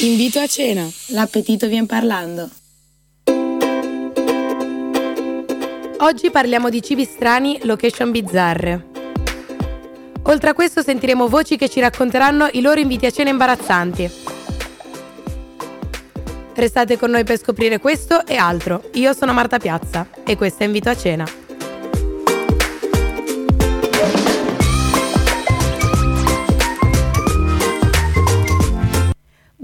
Invito 0.00 0.38
a 0.38 0.46
cena. 0.46 0.88
L'appetito 1.08 1.66
vien 1.66 1.84
parlando. 1.84 2.48
Oggi 5.98 6.30
parliamo 6.30 6.70
di 6.70 6.80
cibi 6.80 7.04
strani, 7.04 7.58
location 7.64 8.12
bizzarre. 8.12 8.86
Oltre 10.22 10.50
a 10.50 10.54
questo 10.54 10.82
sentiremo 10.82 11.26
voci 11.26 11.56
che 11.56 11.68
ci 11.68 11.80
racconteranno 11.80 12.48
i 12.52 12.60
loro 12.60 12.78
inviti 12.78 13.06
a 13.06 13.10
cena 13.10 13.30
imbarazzanti. 13.30 14.08
Restate 16.54 16.96
con 16.96 17.10
noi 17.10 17.24
per 17.24 17.36
scoprire 17.36 17.80
questo 17.80 18.24
e 18.24 18.36
altro. 18.36 18.90
Io 18.94 19.12
sono 19.14 19.32
Marta 19.32 19.58
Piazza 19.58 20.06
e 20.24 20.36
questo 20.36 20.62
è 20.62 20.66
Invito 20.66 20.90
a 20.90 20.96
cena. 20.96 21.47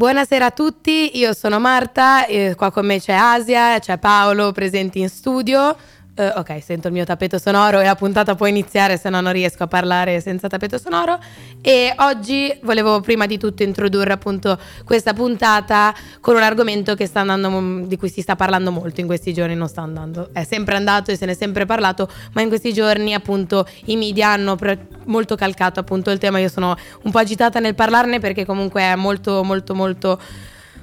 Buonasera 0.04 0.44
a 0.44 0.50
tutti, 0.50 1.16
io 1.16 1.32
sono 1.32 1.58
Marta, 1.58 2.26
qua 2.56 2.70
con 2.70 2.84
me 2.84 3.00
c'è 3.00 3.14
Asia, 3.14 3.78
c'è 3.78 3.96
Paolo 3.96 4.52
presenti 4.52 5.00
in 5.00 5.08
studio. 5.08 5.74
Uh, 6.16 6.38
ok, 6.38 6.62
sento 6.62 6.86
il 6.86 6.92
mio 6.92 7.04
tappeto 7.04 7.38
sonoro 7.38 7.80
e 7.80 7.84
la 7.84 7.96
puntata 7.96 8.36
può 8.36 8.46
iniziare, 8.46 8.96
se 8.96 9.10
no 9.10 9.20
non 9.20 9.32
riesco 9.32 9.64
a 9.64 9.66
parlare 9.66 10.20
senza 10.20 10.46
tappeto 10.46 10.78
sonoro. 10.78 11.18
E 11.60 11.92
oggi 11.96 12.56
volevo 12.62 13.00
prima 13.00 13.26
di 13.26 13.36
tutto 13.36 13.64
introdurre 13.64 14.12
appunto 14.12 14.56
questa 14.84 15.12
puntata 15.12 15.92
con 16.20 16.36
un 16.36 16.42
argomento 16.42 16.94
andando, 17.14 17.86
di 17.88 17.96
cui 17.96 18.08
si 18.08 18.20
sta 18.20 18.36
parlando 18.36 18.70
molto 18.70 19.00
in 19.00 19.06
questi 19.06 19.34
giorni, 19.34 19.56
non 19.56 19.66
sta 19.66 19.82
andando, 19.82 20.28
è 20.32 20.44
sempre 20.44 20.76
andato 20.76 21.10
e 21.10 21.16
se 21.16 21.26
ne 21.26 21.32
è 21.32 21.34
sempre 21.34 21.66
parlato, 21.66 22.08
ma 22.34 22.42
in 22.42 22.48
questi 22.48 22.72
giorni 22.72 23.12
appunto 23.12 23.66
i 23.86 23.96
media 23.96 24.28
hanno 24.28 24.54
pre- 24.54 24.86
molto 25.06 25.34
calcato 25.34 25.80
appunto 25.80 26.12
il 26.12 26.18
tema, 26.18 26.38
io 26.38 26.48
sono 26.48 26.76
un 27.02 27.10
po' 27.10 27.18
agitata 27.18 27.58
nel 27.58 27.74
parlarne 27.74 28.20
perché 28.20 28.44
comunque 28.44 28.82
è 28.82 28.94
molto 28.94 29.42
molto 29.42 29.74
molto 29.74 30.20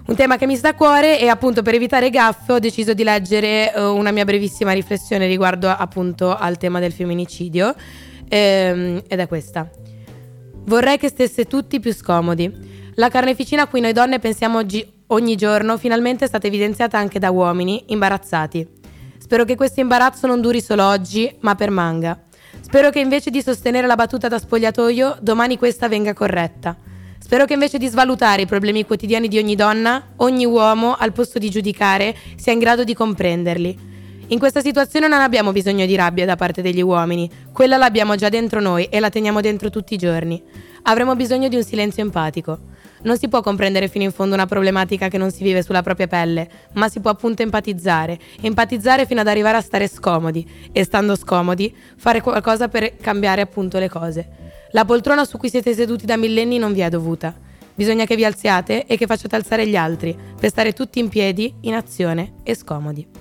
un 0.08 0.16
tema 0.16 0.38
che 0.38 0.48
mi 0.48 0.56
sta 0.56 0.70
a 0.70 0.74
cuore 0.74 1.20
e 1.20 1.28
appunto 1.28 1.62
per 1.62 1.76
evitare 1.76 2.10
gaffe 2.10 2.54
ho 2.54 2.60
deciso 2.60 2.94
di 2.94 3.04
leggere 3.04 3.72
uh, 3.76 3.82
una 3.82 4.12
mia 4.12 4.26
brevissima 4.26 4.72
riflessione 4.72 5.28
riguardo 5.28 5.70
appunto 5.70 6.36
al 6.36 6.58
tema 6.58 6.80
del 6.80 6.92
femminicidio 6.92 7.76
ehm, 8.28 9.04
ed 9.08 9.20
è 9.20 9.28
questa. 9.28 9.70
Vorrei 10.64 10.98
che 10.98 11.10
stesse 11.10 11.46
tutti 11.46 11.80
più 11.80 11.94
scomodi. 11.94 12.70
La 12.96 13.10
carneficina 13.10 13.64
a 13.64 13.68
cui 13.68 13.80
noi 13.80 13.94
donne 13.94 14.20
pensiamo 14.20 14.58
oggi, 14.58 14.86
ogni 15.08 15.36
giorno 15.36 15.78
finalmente 15.78 16.26
è 16.26 16.28
stata 16.28 16.48
evidenziata 16.48 16.98
anche 16.98 17.20
da 17.20 17.30
uomini 17.30 17.84
imbarazzati. 17.88 18.68
Spero 19.18 19.46
che 19.46 19.56
questo 19.56 19.80
imbarazzo 19.80 20.28
non 20.28 20.42
duri 20.42 20.62
solo 20.62 20.86
oggi, 20.86 21.34
ma 21.40 21.56
permanga. 21.56 22.20
Spero 22.60 22.90
che 22.90 23.00
invece 23.00 23.30
di 23.30 23.42
sostenere 23.42 23.88
la 23.88 23.96
battuta 23.96 24.28
da 24.28 24.40
spogliatoio, 24.40 25.18
domani 25.22 25.58
questa 25.58 25.88
venga 25.88 26.14
corretta. 26.14 26.76
Spero 27.24 27.46
che 27.46 27.54
invece 27.54 27.78
di 27.78 27.88
svalutare 27.88 28.42
i 28.42 28.46
problemi 28.46 28.84
quotidiani 28.84 29.28
di 29.30 29.38
ogni 29.38 29.56
donna, 29.56 30.14
ogni 30.18 30.46
uomo, 30.46 30.96
al 30.98 31.14
posto 31.14 31.40
di 31.40 31.50
giudicare, 31.50 32.14
sia 32.36 32.52
in 32.52 32.60
grado 32.60 32.84
di 32.84 32.94
comprenderli. 32.94 33.90
In 34.28 34.40
questa 34.40 34.60
situazione 34.60 35.08
non 35.08 35.22
abbiamo 35.22 35.52
bisogno 35.52 35.86
di 35.86 35.96
rabbia 35.96 36.26
da 36.26 36.36
parte 36.36 36.62
degli 36.62 36.82
uomini, 36.82 37.30
quella 37.54 37.78
l'abbiamo 37.78 38.16
già 38.16 38.28
dentro 38.28 38.60
noi 38.60 38.86
e 38.86 39.00
la 39.00 39.10
teniamo 39.10 39.40
dentro 39.40 39.70
tutti 39.70 39.94
i 39.94 39.98
giorni. 39.98 40.42
Avremo 40.84 41.16
bisogno 41.16 41.48
di 41.48 41.56
un 41.56 41.64
silenzio 41.64 42.02
empatico. 42.02 42.71
Non 43.04 43.18
si 43.18 43.28
può 43.28 43.42
comprendere 43.42 43.88
fino 43.88 44.04
in 44.04 44.12
fondo 44.12 44.36
una 44.36 44.46
problematica 44.46 45.08
che 45.08 45.18
non 45.18 45.32
si 45.32 45.44
vive 45.44 45.64
sulla 45.64 45.82
propria 45.82 46.08
pelle, 46.08 46.48
ma 46.74 46.88
si 46.88 47.00
può 47.00 47.10
appunto 47.10 47.42
empatizzare, 47.42 48.20
empatizzare 48.42 49.08
fino 49.08 49.22
ad 49.22 49.28
arrivare 49.28 49.58
a 49.58 49.62
stare 49.62 49.88
scomodi 49.88 50.70
e 50.72 50.84
stando 50.84 51.16
scomodi 51.16 51.76
fare 51.98 52.22
qualcosa 52.22 52.68
per 52.68 52.98
cambiare 52.98 53.42
appunto 53.42 53.80
le 53.80 53.90
cose. 53.90 54.30
La 54.72 54.86
poltrona 54.86 55.26
su 55.26 55.38
cui 55.38 55.50
siete 55.50 55.74
seduti 55.74 56.06
da 56.06 56.16
millenni 56.16 56.60
non 56.60 56.74
vi 56.74 56.82
è 56.82 56.90
dovuta. 56.90 57.34
Bisogna 57.74 58.06
che 58.06 58.16
vi 58.16 58.26
alziate 58.26 58.86
e 58.86 58.98
che 58.98 59.08
facciate 59.08 59.36
alzare 59.36 59.68
gli 59.68 59.76
altri, 59.76 60.16
per 60.40 60.50
stare 60.50 60.74
tutti 60.74 61.00
in 61.00 61.10
piedi, 61.10 61.56
in 61.62 61.74
azione 61.74 62.34
e 62.44 62.54
scomodi. 62.54 63.21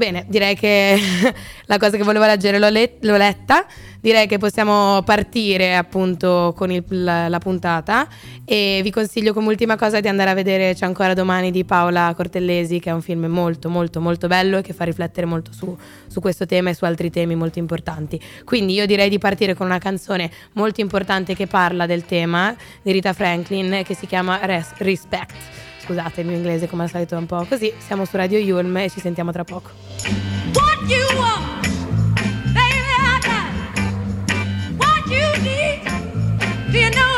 Bene, 0.00 0.24
direi 0.28 0.56
che 0.56 0.98
la 1.66 1.76
cosa 1.76 1.98
che 1.98 2.02
volevo 2.02 2.24
leggere 2.24 2.58
l'ho, 2.58 2.70
let- 2.70 3.04
l'ho, 3.04 3.18
letta, 3.18 3.66
direi 4.00 4.26
che 4.26 4.38
possiamo 4.38 5.02
partire 5.02 5.76
appunto 5.76 6.54
con 6.56 6.70
il, 6.70 6.82
la, 6.88 7.28
la, 7.28 7.38
puntata 7.38 8.08
e 8.46 8.80
vi 8.82 8.90
consiglio 8.90 9.34
come 9.34 9.48
ultima 9.48 9.76
cosa 9.76 10.00
di 10.00 10.08
andare 10.08 10.30
a 10.30 10.32
vedere 10.32 10.72
C'è 10.72 10.86
ancora 10.86 11.12
domani 11.12 11.50
di 11.50 11.66
Paola 11.66 12.14
Cortellesi 12.16 12.80
che 12.80 12.88
è 12.88 12.94
un 12.94 13.02
film 13.02 13.26
molto 13.26 13.68
molto 13.68 14.00
molto 14.00 14.26
bello 14.26 14.56
e 14.56 14.62
che 14.62 14.72
fa 14.72 14.84
riflettere 14.84 15.26
molto 15.26 15.52
su, 15.52 15.76
su 16.06 16.18
questo 16.18 16.46
tema 16.46 16.70
e 16.70 16.74
su 16.74 16.86
altri 16.86 17.10
temi 17.10 17.34
molto 17.34 17.58
importanti. 17.58 18.18
Quindi 18.44 18.72
io 18.72 18.86
direi 18.86 19.10
di 19.10 19.18
partire 19.18 19.52
con 19.52 19.66
una 19.66 19.76
canzone 19.76 20.30
molto 20.54 20.80
importante 20.80 21.34
che 21.34 21.46
parla 21.46 21.84
del 21.84 22.06
tema 22.06 22.56
di 22.80 22.90
Rita 22.90 23.12
Franklin 23.12 23.82
che 23.84 23.94
si 23.94 24.06
chiama 24.06 24.38
Res- 24.46 24.72
Respect. 24.78 25.69
Scusate, 25.90 26.20
il 26.20 26.28
mio 26.28 26.36
inglese 26.36 26.68
come 26.68 26.84
al 26.84 26.88
solito 26.88 27.16
è 27.16 27.18
un 27.18 27.26
po' 27.26 27.44
così. 27.48 27.72
Siamo 27.84 28.04
su 28.04 28.16
Radio 28.16 28.38
Yulm 28.38 28.76
e 28.76 28.88
ci 28.88 29.00
sentiamo 29.00 29.32
tra 29.32 29.42
poco. 29.42 29.70
What 30.52 30.88
you 30.88 31.04
want, 31.18 31.66
baby, 32.52 32.94
I 32.94 33.18
got 33.24 33.50
What 34.76 35.08
you 35.08 35.42
need, 35.42 35.82
do 36.70 36.78
you 36.78 36.90
know 36.90 37.09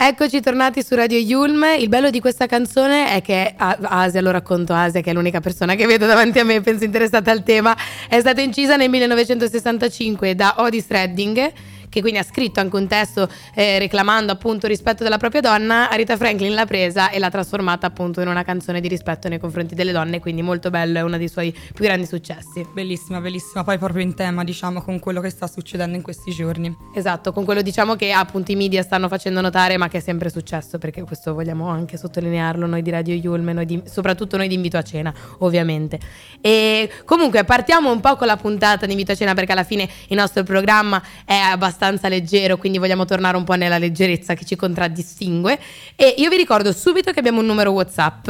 Eccoci 0.00 0.40
tornati 0.40 0.84
su 0.84 0.94
Radio 0.94 1.18
Yulm. 1.18 1.64
Il 1.76 1.88
bello 1.88 2.08
di 2.10 2.20
questa 2.20 2.46
canzone 2.46 3.10
è 3.10 3.20
che 3.20 3.52
Asia, 3.56 4.20
lo 4.20 4.30
racconto 4.30 4.72
Asia, 4.72 5.00
che 5.00 5.10
è 5.10 5.12
l'unica 5.12 5.40
persona 5.40 5.74
che 5.74 5.86
vedo 5.86 6.06
davanti 6.06 6.38
a 6.38 6.44
me, 6.44 6.60
penso 6.60 6.84
interessata 6.84 7.32
al 7.32 7.42
tema, 7.42 7.76
è 8.08 8.20
stata 8.20 8.40
incisa 8.40 8.76
nel 8.76 8.90
1965 8.90 10.36
da 10.36 10.54
Otis 10.58 10.86
Redding 10.86 11.52
che 11.88 12.00
quindi 12.00 12.18
ha 12.18 12.22
scritto 12.22 12.60
anche 12.60 12.76
un 12.76 12.86
testo 12.86 13.28
eh, 13.54 13.78
reclamando 13.78 14.32
appunto 14.32 14.66
rispetto 14.66 15.02
della 15.02 15.18
propria 15.18 15.40
donna, 15.40 15.88
Rita 15.92 16.16
Franklin 16.16 16.54
l'ha 16.54 16.66
presa 16.66 17.10
e 17.10 17.18
l'ha 17.18 17.30
trasformata 17.30 17.86
appunto 17.86 18.20
in 18.20 18.28
una 18.28 18.44
canzone 18.44 18.80
di 18.80 18.88
rispetto 18.88 19.28
nei 19.28 19.38
confronti 19.38 19.74
delle 19.74 19.92
donne, 19.92 20.20
quindi 20.20 20.42
molto 20.42 20.70
bello, 20.70 20.98
è 20.98 21.02
uno 21.02 21.16
dei 21.16 21.28
suoi 21.28 21.52
più 21.52 21.84
grandi 21.84 22.06
successi. 22.06 22.66
Bellissima, 22.72 23.20
bellissima, 23.20 23.64
poi 23.64 23.78
proprio 23.78 24.02
in 24.02 24.14
tema 24.14 24.44
diciamo 24.44 24.82
con 24.82 24.98
quello 24.98 25.20
che 25.20 25.30
sta 25.30 25.46
succedendo 25.46 25.96
in 25.96 26.02
questi 26.02 26.30
giorni. 26.30 26.74
Esatto, 26.94 27.32
con 27.32 27.44
quello 27.44 27.62
diciamo 27.62 27.96
che 27.96 28.12
appunto 28.12 28.52
i 28.52 28.56
media 28.56 28.82
stanno 28.82 29.08
facendo 29.08 29.40
notare 29.40 29.76
ma 29.76 29.88
che 29.88 29.98
è 29.98 30.00
sempre 30.00 30.30
successo 30.30 30.78
perché 30.78 31.02
questo 31.02 31.34
vogliamo 31.34 31.68
anche 31.68 31.96
sottolinearlo 31.96 32.66
noi 32.66 32.82
di 32.82 32.90
Radio 32.90 33.14
Yulme, 33.14 33.52
noi 33.52 33.66
di, 33.66 33.82
soprattutto 33.86 34.36
noi 34.36 34.48
di 34.48 34.54
Invito 34.54 34.76
a 34.76 34.82
Cena 34.82 35.12
ovviamente. 35.38 35.98
E 36.40 36.90
comunque 37.04 37.44
partiamo 37.44 37.90
un 37.90 38.00
po' 38.00 38.16
con 38.16 38.26
la 38.26 38.36
puntata 38.36 38.84
di 38.84 38.92
Invito 38.92 39.12
a 39.12 39.14
Cena 39.14 39.34
perché 39.34 39.52
alla 39.52 39.64
fine 39.64 39.88
il 40.08 40.16
nostro 40.16 40.42
programma 40.42 41.02
è 41.24 41.34
abbastanza 41.34 41.77
abbastanza 41.78 42.08
leggero, 42.08 42.56
quindi 42.56 42.78
vogliamo 42.78 43.04
tornare 43.04 43.36
un 43.36 43.44
po' 43.44 43.54
nella 43.54 43.78
leggerezza 43.78 44.34
che 44.34 44.44
ci 44.44 44.56
contraddistingue. 44.56 45.58
E 45.94 46.14
io 46.18 46.28
vi 46.28 46.36
ricordo 46.36 46.72
subito 46.72 47.12
che 47.12 47.20
abbiamo 47.20 47.38
un 47.38 47.46
numero 47.46 47.70
WhatsApp 47.70 48.28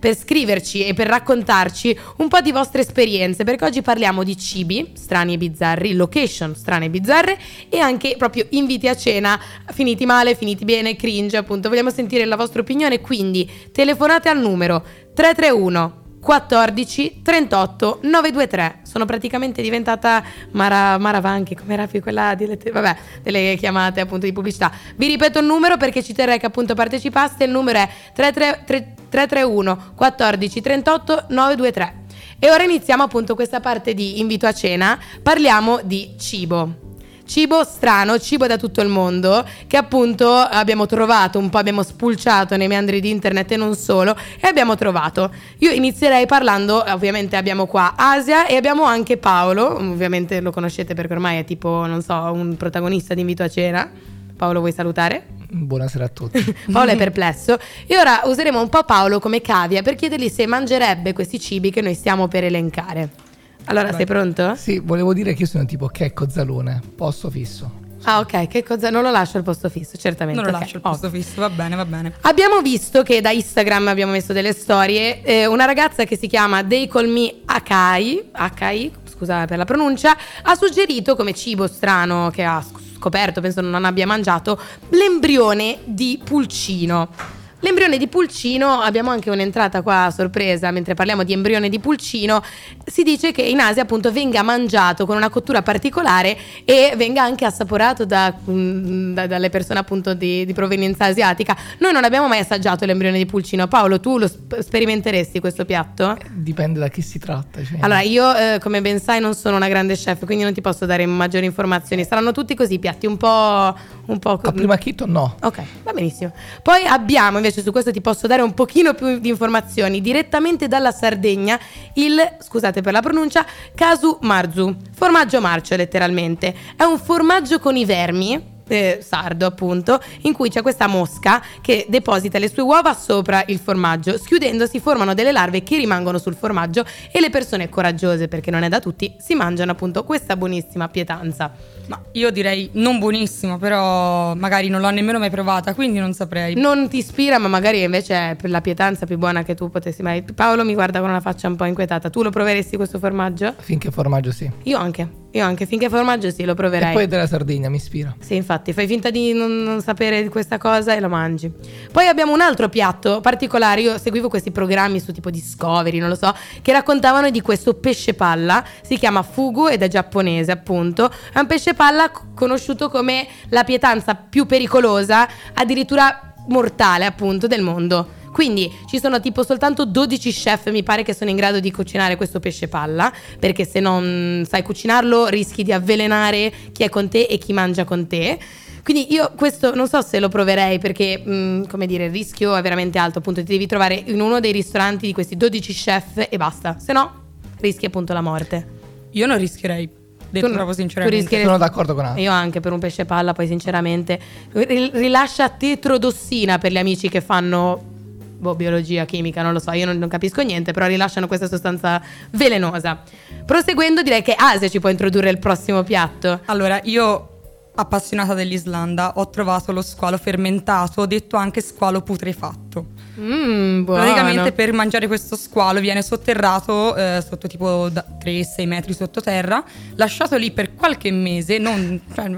per 0.00 0.16
scriverci 0.16 0.84
e 0.84 0.94
per 0.94 1.06
raccontarci 1.06 1.96
un 2.16 2.28
po' 2.28 2.40
di 2.40 2.50
vostre 2.50 2.80
esperienze, 2.80 3.44
perché 3.44 3.64
oggi 3.64 3.82
parliamo 3.82 4.24
di 4.24 4.36
cibi 4.36 4.92
strani 4.94 5.34
e 5.34 5.38
bizzarri, 5.38 5.94
location 5.94 6.56
strane 6.56 6.86
e 6.86 6.90
bizzarre 6.90 7.38
e 7.68 7.78
anche 7.78 8.16
proprio 8.18 8.46
inviti 8.50 8.88
a 8.88 8.96
cena 8.96 9.38
finiti 9.72 10.04
male, 10.04 10.34
finiti 10.34 10.64
bene, 10.64 10.96
cringe, 10.96 11.36
appunto. 11.36 11.68
Vogliamo 11.68 11.90
sentire 11.90 12.24
la 12.24 12.36
vostra 12.36 12.60
opinione, 12.60 13.00
quindi 13.00 13.48
telefonate 13.72 14.28
al 14.28 14.40
numero 14.40 14.84
331 15.14 16.06
14 16.20 17.20
38 17.22 18.00
923. 18.02 18.80
Sono 18.82 19.04
praticamente 19.04 19.62
diventata 19.62 20.22
Mara, 20.52 20.98
Mara 20.98 21.20
Vanchi, 21.20 21.54
come 21.54 21.74
era 21.74 21.86
più 21.86 22.00
quella 22.02 22.34
delle, 22.34 22.56
vabbè, 22.56 22.96
delle 23.22 23.56
chiamate 23.56 24.00
appunto 24.00 24.26
di 24.26 24.32
pubblicità. 24.32 24.72
Vi 24.96 25.06
ripeto 25.06 25.38
il 25.38 25.46
numero 25.46 25.76
perché 25.76 26.02
ci 26.02 26.12
terrei 26.12 26.38
che 26.38 26.46
appunto 26.46 26.74
partecipaste. 26.74 27.44
Il 27.44 27.50
numero 27.50 27.78
è 27.78 27.88
331 28.14 29.92
14 29.94 30.60
38 30.60 31.24
923. 31.28 31.94
E 32.40 32.50
ora 32.50 32.62
iniziamo 32.62 33.02
appunto 33.02 33.34
questa 33.34 33.60
parte 33.60 33.94
di 33.94 34.20
invito 34.20 34.46
a 34.46 34.52
cena. 34.52 34.98
Parliamo 35.22 35.80
di 35.82 36.14
cibo 36.18 36.86
cibo 37.28 37.62
strano, 37.62 38.18
cibo 38.18 38.46
da 38.46 38.56
tutto 38.56 38.80
il 38.80 38.88
mondo, 38.88 39.46
che 39.66 39.76
appunto 39.76 40.32
abbiamo 40.32 40.86
trovato, 40.86 41.38
un 41.38 41.50
po' 41.50 41.58
abbiamo 41.58 41.82
spulciato 41.82 42.56
nei 42.56 42.66
meandri 42.68 43.00
di 43.00 43.10
internet 43.10 43.52
e 43.52 43.56
non 43.56 43.76
solo, 43.76 44.16
e 44.40 44.48
abbiamo 44.48 44.74
trovato. 44.74 45.30
Io 45.58 45.70
inizierei 45.70 46.24
parlando, 46.26 46.82
ovviamente 46.88 47.36
abbiamo 47.36 47.66
qua 47.66 47.92
Asia 47.96 48.46
e 48.46 48.56
abbiamo 48.56 48.84
anche 48.84 49.18
Paolo, 49.18 49.76
ovviamente 49.76 50.40
lo 50.40 50.50
conoscete 50.50 50.94
perché 50.94 51.12
ormai 51.12 51.38
è 51.38 51.44
tipo, 51.44 51.84
non 51.86 52.02
so, 52.02 52.14
un 52.14 52.56
protagonista 52.56 53.12
di 53.12 53.20
invito 53.20 53.42
a 53.42 53.48
cena. 53.48 53.88
Paolo, 54.34 54.60
vuoi 54.60 54.72
salutare? 54.72 55.26
Buonasera 55.50 56.04
a 56.06 56.08
tutti. 56.08 56.56
Paolo 56.72 56.92
è 56.92 56.96
perplesso. 56.96 57.58
E 57.86 57.98
ora 57.98 58.22
useremo 58.24 58.60
un 58.60 58.68
po' 58.70 58.84
Paolo 58.84 59.18
come 59.20 59.42
cavia 59.42 59.82
per 59.82 59.96
chiedergli 59.96 60.28
se 60.28 60.46
mangerebbe 60.46 61.12
questi 61.12 61.38
cibi 61.38 61.70
che 61.70 61.82
noi 61.82 61.94
stiamo 61.94 62.26
per 62.26 62.44
elencare. 62.44 63.27
Allora, 63.68 63.90
Beh, 63.90 63.96
sei 63.96 64.06
pronto? 64.06 64.54
Sì, 64.54 64.78
volevo 64.78 65.12
dire 65.12 65.34
che 65.34 65.42
io 65.42 65.48
sono 65.48 65.64
tipo 65.64 65.88
Checco 65.88 66.28
Zalone, 66.28 66.80
posto 66.96 67.28
fisso. 67.30 67.86
Ah, 68.04 68.20
ok, 68.20 68.46
che 68.46 68.62
cosa? 68.62 68.90
Non 68.90 69.02
lo 69.02 69.10
lascio 69.10 69.36
il 69.36 69.42
posto 69.42 69.68
fisso, 69.68 69.98
certamente. 69.98 70.40
Non 70.40 70.50
lo 70.50 70.56
okay. 70.56 70.62
lascio 70.62 70.76
il 70.76 70.82
posto 70.82 71.08
oh. 71.08 71.10
fisso, 71.10 71.40
va 71.40 71.50
bene, 71.50 71.76
va 71.76 71.84
bene. 71.84 72.14
Abbiamo 72.22 72.60
visto 72.62 73.02
che 73.02 73.20
da 73.20 73.30
Instagram 73.30 73.88
abbiamo 73.88 74.12
messo 74.12 74.32
delle 74.32 74.54
storie. 74.54 75.22
Eh, 75.22 75.46
una 75.46 75.64
ragazza 75.66 76.04
che 76.04 76.16
si 76.16 76.26
chiama 76.28 76.64
They 76.64 76.86
Call 76.86 77.08
Me 77.10 77.34
Akai, 77.44 78.30
Akai, 78.32 78.92
scusa 79.10 79.44
per 79.44 79.58
la 79.58 79.64
pronuncia, 79.64 80.16
ha 80.42 80.54
suggerito 80.54 81.16
come 81.16 81.34
cibo 81.34 81.66
strano 81.66 82.30
che 82.30 82.44
ha 82.44 82.64
scoperto, 82.94 83.40
penso 83.40 83.60
non 83.60 83.84
abbia 83.84 84.06
mangiato, 84.06 84.58
l'embrione 84.90 85.78
di 85.84 86.20
pulcino. 86.24 87.36
L'embrione 87.60 87.98
di 87.98 88.06
pulcino, 88.06 88.80
abbiamo 88.80 89.10
anche 89.10 89.30
un'entrata 89.30 89.82
qua 89.82 90.04
a 90.04 90.10
sorpresa 90.10 90.70
mentre 90.70 90.94
parliamo 90.94 91.24
di 91.24 91.32
embrione 91.32 91.68
di 91.68 91.80
pulcino, 91.80 92.42
si 92.86 93.02
dice 93.02 93.32
che 93.32 93.42
in 93.42 93.58
Asia 93.58 93.82
appunto 93.82 94.12
venga 94.12 94.42
mangiato 94.42 95.06
con 95.06 95.16
una 95.16 95.28
cottura 95.28 95.62
particolare 95.62 96.36
e 96.64 96.94
venga 96.96 97.22
anche 97.22 97.44
assaporato 97.44 98.04
da, 98.04 98.32
mm, 98.48 99.14
da, 99.14 99.26
dalle 99.26 99.50
persone 99.50 99.80
appunto 99.80 100.14
di, 100.14 100.46
di, 100.46 100.52
provenienza 100.52 101.06
asiatica. 101.06 101.56
Noi 101.78 101.92
non 101.92 102.04
abbiamo 102.04 102.28
mai 102.28 102.38
assaggiato 102.38 102.84
l'embrione 102.84 103.18
di 103.18 103.26
pulcino. 103.26 103.66
Paolo, 103.66 103.98
tu 103.98 104.18
lo 104.18 104.30
sperimenteresti 104.60 105.40
questo 105.40 105.64
piatto? 105.64 106.16
Eh, 106.16 106.26
dipende 106.30 106.78
da 106.78 106.88
chi 106.88 107.02
si 107.02 107.18
tratta. 107.18 107.62
Cioè. 107.64 107.78
Allora, 107.80 108.02
io 108.02 108.34
eh, 108.36 108.58
come 108.60 108.80
ben 108.80 109.00
sai 109.00 109.20
non 109.20 109.34
sono 109.34 109.56
una 109.56 109.68
grande 109.68 109.94
chef, 109.94 110.24
quindi 110.24 110.44
non 110.44 110.52
ti 110.52 110.60
posso 110.60 110.86
dare 110.86 111.04
maggiori 111.06 111.44
informazioni. 111.44 112.04
Saranno 112.04 112.30
tutti 112.30 112.54
così 112.54 112.78
piatti 112.78 113.06
un 113.06 113.16
po'... 113.16 113.96
Un 114.08 114.18
po 114.18 114.40
A 114.42 114.52
prima 114.52 114.76
chitto 114.76 115.06
no. 115.06 115.36
Ok, 115.42 115.62
va 115.82 115.92
benissimo. 115.92 116.32
Poi 116.62 116.84
abbiamo 116.84 117.36
invece 117.36 117.58
invece 117.58 117.62
su 117.62 117.72
questo 117.72 117.90
ti 117.90 118.00
posso 118.00 118.26
dare 118.26 118.42
un 118.42 118.54
pochino 118.54 118.94
più 118.94 119.18
di 119.18 119.28
informazioni. 119.28 120.00
Direttamente 120.00 120.68
dalla 120.68 120.92
Sardegna, 120.92 121.58
il, 121.94 122.16
scusate 122.38 122.80
per 122.80 122.92
la 122.92 123.00
pronuncia, 123.00 123.44
Casu 123.74 124.18
Marzu, 124.22 124.76
formaggio 124.94 125.40
marcio 125.40 125.76
letteralmente. 125.76 126.54
È 126.76 126.84
un 126.84 126.98
formaggio 126.98 127.58
con 127.58 127.76
i 127.76 127.84
vermi 127.84 128.56
eh, 128.70 128.98
sardo 129.00 129.46
appunto, 129.46 129.98
in 130.22 130.34
cui 130.34 130.50
c'è 130.50 130.60
questa 130.60 130.86
mosca 130.86 131.42
che 131.62 131.86
deposita 131.88 132.38
le 132.38 132.50
sue 132.50 132.62
uova 132.62 132.94
sopra 132.94 133.42
il 133.46 133.58
formaggio. 133.58 134.18
Schiudendo 134.18 134.66
si 134.66 134.78
formano 134.78 135.14
delle 135.14 135.32
larve 135.32 135.62
che 135.62 135.76
rimangono 135.76 136.18
sul 136.18 136.34
formaggio 136.34 136.84
e 137.10 137.20
le 137.20 137.30
persone 137.30 137.68
coraggiose, 137.68 138.28
perché 138.28 138.50
non 138.50 138.62
è 138.62 138.68
da 138.68 138.78
tutti, 138.78 139.14
si 139.18 139.34
mangiano 139.34 139.72
appunto 139.72 140.04
questa 140.04 140.36
buonissima 140.36 140.88
pietanza. 140.88 141.77
Ma 141.88 142.00
io 142.12 142.30
direi 142.30 142.68
non 142.72 142.98
buonissimo, 142.98 143.56
però 143.56 144.34
magari 144.34 144.68
non 144.68 144.80
l'ho 144.80 144.90
nemmeno 144.90 145.18
mai 145.18 145.30
provata, 145.30 145.74
quindi 145.74 145.98
non 145.98 146.12
saprei. 146.12 146.54
Non 146.54 146.88
ti 146.88 146.98
ispira, 146.98 147.38
ma 147.38 147.48
magari 147.48 147.82
invece 147.82 148.30
è 148.30 148.36
per 148.36 148.50
la 148.50 148.60
pietanza 148.60 149.06
più 149.06 149.16
buona 149.16 149.42
che 149.42 149.54
tu 149.54 149.70
potessi 149.70 150.02
mai. 150.02 150.22
Paolo 150.22 150.64
mi 150.64 150.74
guarda 150.74 151.00
con 151.00 151.08
una 151.08 151.20
faccia 151.20 151.48
un 151.48 151.56
po' 151.56 151.64
inquietata. 151.64 152.10
Tu 152.10 152.22
lo 152.22 152.30
proveresti 152.30 152.76
questo 152.76 152.98
formaggio? 152.98 153.54
Finché 153.58 153.90
formaggio 153.90 154.32
sì. 154.32 154.50
Io 154.64 154.78
anche. 154.78 155.26
Io 155.32 155.44
anche 155.44 155.66
finché 155.66 155.90
formaggio 155.90 156.30
sì, 156.30 156.44
lo 156.44 156.54
proverei. 156.54 156.90
E 156.90 156.94
poi 156.94 157.06
della 157.06 157.26
Sardegna 157.26 157.68
mi 157.68 157.76
ispira. 157.76 158.14
Sì, 158.18 158.34
infatti, 158.34 158.72
fai 158.72 158.86
finta 158.86 159.10
di 159.10 159.34
non, 159.34 159.62
non, 159.62 159.82
sapere 159.82 160.22
di 160.22 160.28
questa 160.28 160.56
cosa 160.56 160.94
e 160.94 161.00
lo 161.00 161.10
mangi. 161.10 161.52
Poi 161.92 162.06
abbiamo 162.06 162.32
un 162.32 162.40
altro 162.40 162.70
piatto 162.70 163.20
particolare. 163.20 163.82
Io 163.82 163.98
seguivo 163.98 164.30
questi 164.30 164.50
programmi 164.50 165.00
su 165.00 165.12
tipo 165.12 165.28
Discovery, 165.28 165.98
non 165.98 166.08
lo 166.08 166.14
so, 166.14 166.34
che 166.62 166.72
raccontavano 166.72 167.28
di 167.28 167.42
questo 167.42 167.74
pesce 167.74 168.14
palla. 168.14 168.64
Si 168.80 168.96
chiama 168.96 169.22
fugu 169.22 169.68
ed 169.68 169.82
è 169.82 169.88
giapponese, 169.88 170.50
appunto. 170.50 171.10
È 171.30 171.38
un 171.38 171.46
pesce 171.46 171.74
palla 171.78 172.10
conosciuto 172.34 172.90
come 172.90 173.28
la 173.50 173.62
pietanza 173.62 174.16
più 174.16 174.46
pericolosa, 174.46 175.28
addirittura 175.54 176.34
mortale, 176.48 177.06
appunto, 177.06 177.46
del 177.46 177.62
mondo. 177.62 178.16
Quindi 178.32 178.68
ci 178.88 178.98
sono 178.98 179.20
tipo 179.20 179.44
soltanto 179.44 179.84
12 179.84 180.32
chef, 180.32 180.70
mi 180.70 180.82
pare, 180.82 181.04
che 181.04 181.14
sono 181.14 181.30
in 181.30 181.36
grado 181.36 181.60
di 181.60 181.70
cucinare 181.70 182.16
questo 182.16 182.40
pesce 182.40 182.66
palla, 182.66 183.12
perché 183.38 183.64
se 183.64 183.78
non 183.78 184.44
sai 184.46 184.62
cucinarlo 184.62 185.28
rischi 185.28 185.62
di 185.62 185.72
avvelenare 185.72 186.52
chi 186.72 186.82
è 186.82 186.88
con 186.88 187.08
te 187.08 187.22
e 187.22 187.38
chi 187.38 187.52
mangia 187.52 187.84
con 187.84 188.08
te. 188.08 188.36
Quindi 188.82 189.12
io 189.12 189.32
questo 189.36 189.72
non 189.76 189.86
so 189.86 190.02
se 190.02 190.18
lo 190.18 190.28
proverei 190.28 190.80
perché, 190.80 191.22
mh, 191.24 191.32
mm, 191.32 191.64
come 191.66 191.86
dire, 191.86 192.06
il 192.06 192.10
rischio 192.10 192.56
è 192.56 192.62
veramente 192.62 192.98
alto, 192.98 193.18
appunto 193.18 193.40
ti 193.40 193.52
devi 193.52 193.66
trovare 193.66 194.02
in 194.06 194.20
uno 194.20 194.40
dei 194.40 194.50
ristoranti 194.50 195.06
di 195.06 195.12
questi 195.12 195.36
12 195.36 195.72
chef 195.72 196.26
e 196.28 196.36
basta, 196.36 196.76
se 196.80 196.92
no 196.92 197.26
rischi 197.60 197.86
appunto 197.86 198.12
la 198.12 198.20
morte. 198.20 198.66
Io 199.12 199.26
non 199.26 199.38
rischierei 199.38 199.97
detto 200.30 200.46
tu, 200.46 200.52
proprio 200.52 200.74
sinceramente. 200.74 201.42
Sono 201.42 201.58
d'accordo 201.58 201.94
con 201.94 202.04
Anna. 202.04 202.20
Io 202.20 202.30
anche 202.30 202.60
per 202.60 202.72
un 202.72 202.78
pesce 202.78 203.04
palla, 203.04 203.32
poi 203.32 203.46
sinceramente 203.46 204.18
rilascia 204.52 205.48
tetrodossina 205.48 206.58
per 206.58 206.72
gli 206.72 206.78
amici 206.78 207.08
che 207.08 207.20
fanno 207.20 207.96
boh, 208.38 208.54
biologia, 208.54 209.04
chimica, 209.04 209.42
non 209.42 209.52
lo 209.52 209.58
so, 209.58 209.72
io 209.72 209.84
non, 209.86 209.98
non, 209.98 210.08
capisco 210.08 210.42
niente, 210.42 210.72
però 210.72 210.86
rilasciano 210.86 211.26
questa 211.26 211.48
sostanza 211.48 212.00
velenosa. 212.30 213.02
Proseguendo, 213.44 214.02
direi 214.02 214.22
che 214.22 214.34
Asia 214.36 214.68
ci 214.68 214.80
può 214.80 214.88
introdurre 214.88 215.30
il 215.30 215.38
prossimo 215.38 215.82
piatto. 215.82 216.40
Allora, 216.46 216.80
io 216.84 217.32
appassionata 217.74 218.34
dell'Islanda 218.34 219.12
ho 219.16 219.28
trovato 219.30 219.72
lo 219.72 219.82
squalo 219.82 220.18
fermentato, 220.18 221.06
detto 221.06 221.36
anche 221.36 221.60
squalo 221.60 222.02
putrefatto. 222.02 222.86
Mm, 223.20 223.84
Praticamente 223.84 224.52
per 224.52 224.72
mangiare 224.72 225.06
questo 225.06 225.34
squalo 225.36 225.80
viene 225.80 226.02
sotterrato 226.02 226.94
eh, 226.94 227.24
sotto 227.26 227.48
tipo 227.48 227.88
3-6 227.88 228.66
metri 228.66 228.92
sottoterra, 228.92 229.62
lasciato 229.96 230.36
lì 230.36 230.50
per 230.52 230.74
qualche 230.74 231.10
mese, 231.10 231.58
non, 231.58 232.00
cioè, 232.14 232.28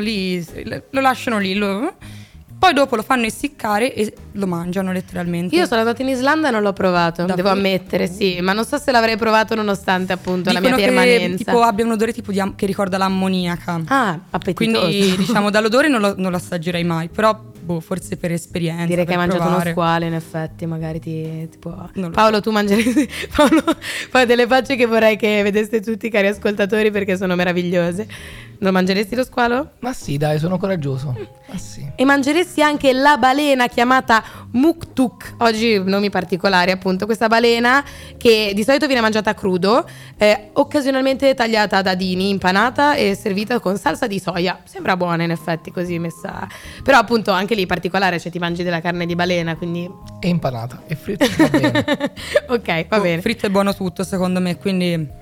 lì, 0.00 0.44
lo 0.90 1.00
lasciano 1.00 1.38
lì. 1.38 1.54
Lo, 1.54 1.94
poi 2.62 2.72
dopo 2.74 2.94
lo 2.94 3.02
fanno 3.02 3.24
essiccare 3.24 3.92
e 3.92 4.14
lo 4.32 4.46
mangiano 4.46 4.92
letteralmente. 4.92 5.56
Io 5.56 5.66
sono 5.66 5.80
andata 5.80 6.00
in 6.02 6.08
Islanda 6.08 6.46
e 6.46 6.50
non 6.52 6.62
l'ho 6.62 6.72
provato, 6.72 7.24
Davvero? 7.24 7.34
devo 7.34 7.48
ammettere, 7.48 8.06
sì, 8.06 8.38
ma 8.40 8.52
non 8.52 8.64
so 8.64 8.78
se 8.78 8.92
l'avrei 8.92 9.16
provato 9.16 9.56
nonostante 9.56 10.12
appunto 10.12 10.50
Dicono 10.50 10.68
la 10.68 10.76
mia 10.76 10.86
permanenza. 10.86 11.36
Che, 11.36 11.44
tipo 11.44 11.60
abbia 11.62 11.84
un 11.84 11.90
odore 11.90 12.12
tipo 12.12 12.30
am- 12.40 12.54
che 12.54 12.66
ricorda 12.66 12.98
l'ammoniaca. 12.98 13.80
Ah, 13.86 14.16
appetitoso. 14.30 14.86
Quindi 14.86 15.16
diciamo 15.16 15.50
dall'odore 15.50 15.88
non 15.88 16.00
lo, 16.00 16.14
non 16.16 16.30
lo 16.30 16.36
assaggerei 16.36 16.84
mai, 16.84 17.08
però 17.08 17.50
boh, 17.62 17.80
forse 17.80 18.16
per 18.16 18.32
esperienza. 18.32 18.86
Direi 18.86 19.04
che 19.04 19.12
hai 19.12 19.18
per 19.18 19.26
mangiato 19.26 19.42
uno 19.42 19.50
provare. 19.50 19.70
squalo, 19.70 20.04
in 20.04 20.14
effetti, 20.14 20.66
magari 20.66 21.00
ti, 21.00 21.48
ti 21.48 21.58
può... 21.58 21.88
Paolo, 22.10 22.40
tu 22.40 22.50
mangeresti... 22.50 23.08
Paolo 23.34 23.62
fa 24.10 24.24
delle 24.24 24.46
facce 24.46 24.76
che 24.76 24.86
vorrei 24.86 25.16
che 25.16 25.42
vedeste 25.42 25.80
tutti, 25.80 26.10
cari 26.10 26.26
ascoltatori, 26.26 26.90
perché 26.90 27.16
sono 27.16 27.34
meravigliose. 27.34 28.06
Lo 28.62 28.70
mangeresti 28.70 29.16
lo 29.16 29.24
squalo? 29.24 29.72
Ma 29.80 29.92
sì, 29.92 30.16
dai, 30.16 30.38
sono 30.38 30.56
coraggioso. 30.56 31.12
Ma 31.48 31.58
sì. 31.58 31.84
E 31.96 32.04
mangeresti 32.04 32.62
anche 32.62 32.92
la 32.92 33.16
balena 33.16 33.66
chiamata 33.66 34.22
muktuk, 34.52 35.34
oggi 35.38 35.82
nomi 35.84 36.10
particolari 36.10 36.70
appunto, 36.70 37.04
questa 37.04 37.26
balena 37.26 37.84
che 38.16 38.52
di 38.54 38.62
solito 38.62 38.86
viene 38.86 39.00
mangiata 39.00 39.34
crudo, 39.34 39.84
eh, 40.16 40.50
occasionalmente 40.52 41.34
tagliata 41.34 41.78
a 41.78 41.82
dadini, 41.82 42.28
impanata 42.28 42.94
e 42.94 43.16
servita 43.16 43.58
con 43.58 43.76
salsa 43.76 44.06
di 44.06 44.20
soia. 44.20 44.60
Sembra 44.62 44.96
buona 44.96 45.24
in 45.24 45.32
effetti 45.32 45.72
così 45.72 45.98
messa, 45.98 46.46
però 46.84 46.98
appunto 46.98 47.32
anche 47.32 47.56
lì 47.56 47.66
particolare, 47.66 48.20
cioè 48.20 48.30
ti 48.30 48.38
mangi 48.38 48.62
della 48.62 48.80
carne 48.80 49.06
di 49.06 49.16
balena, 49.16 49.56
quindi 49.56 49.90
E 50.20 50.28
impanata. 50.28 50.82
E 50.86 50.96
bene. 51.50 52.12
ok, 52.46 52.86
va 52.86 52.96
Boh, 52.98 53.02
bene. 53.02 53.20
Fritto 53.22 53.46
è 53.46 53.50
buono 53.50 53.74
tutto, 53.74 54.04
secondo 54.04 54.38
me, 54.38 54.56
quindi 54.56 55.20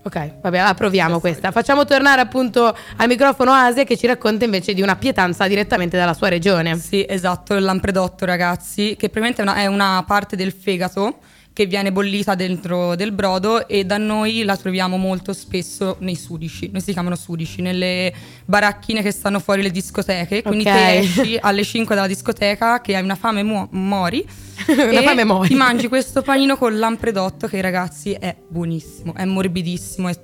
Ok, 0.00 0.40
vabbè, 0.40 0.62
la 0.62 0.74
proviamo 0.74 1.20
questa. 1.20 1.50
Facciamo 1.50 1.84
tornare 1.84 2.20
appunto 2.20 2.74
al 2.96 3.08
microfono 3.08 3.50
Asia 3.52 3.84
che 3.84 3.96
ci 3.96 4.06
racconta 4.06 4.44
invece 4.44 4.72
di 4.72 4.80
una 4.80 4.96
pietanza 4.96 5.46
direttamente 5.46 5.96
dalla 5.96 6.14
sua 6.14 6.28
regione. 6.28 6.76
Sì, 6.78 7.04
esatto, 7.06 7.54
il 7.54 7.62
lampredotto, 7.62 8.24
ragazzi, 8.24 8.96
che 8.96 9.10
praticamente 9.10 9.42
è 9.42 9.44
una, 9.44 9.54
è 9.56 9.66
una 9.66 10.04
parte 10.06 10.36
del 10.36 10.52
fegato 10.52 11.18
che 11.58 11.66
viene 11.66 11.90
bollita 11.90 12.36
dentro 12.36 12.94
del 12.94 13.10
brodo 13.10 13.66
e 13.66 13.82
da 13.84 13.96
noi 13.98 14.44
la 14.44 14.56
troviamo 14.56 14.96
molto 14.96 15.32
spesso 15.32 15.96
nei 15.98 16.14
sudici, 16.14 16.70
noi 16.70 16.80
si 16.80 16.92
chiamano 16.92 17.16
sudici, 17.16 17.62
nelle 17.62 18.14
baracchine 18.44 19.02
che 19.02 19.10
stanno 19.10 19.40
fuori 19.40 19.62
le 19.62 19.72
discoteche, 19.72 20.42
quindi 20.42 20.64
Ok. 20.68 20.72
te 20.72 20.98
esci 20.98 21.36
alle 21.40 21.64
5 21.64 21.96
dalla 21.96 22.06
discoteca 22.06 22.80
che 22.80 22.94
hai 22.94 23.02
una 23.02 23.16
fame 23.16 23.42
muo- 23.42 23.66
mori 23.72 24.24
Una 24.68 25.00
e 25.00 25.02
fame 25.02 25.24
mori. 25.24 25.48
ti 25.48 25.54
mangi 25.56 25.88
questo 25.88 26.22
panino 26.22 26.56
con 26.56 26.78
lampredotto 26.78 27.48
che 27.48 27.60
ragazzi 27.60 28.12
è 28.12 28.36
buonissimo, 28.48 29.14
è 29.16 29.24
morbidissimo, 29.24 30.06
è 30.08 30.14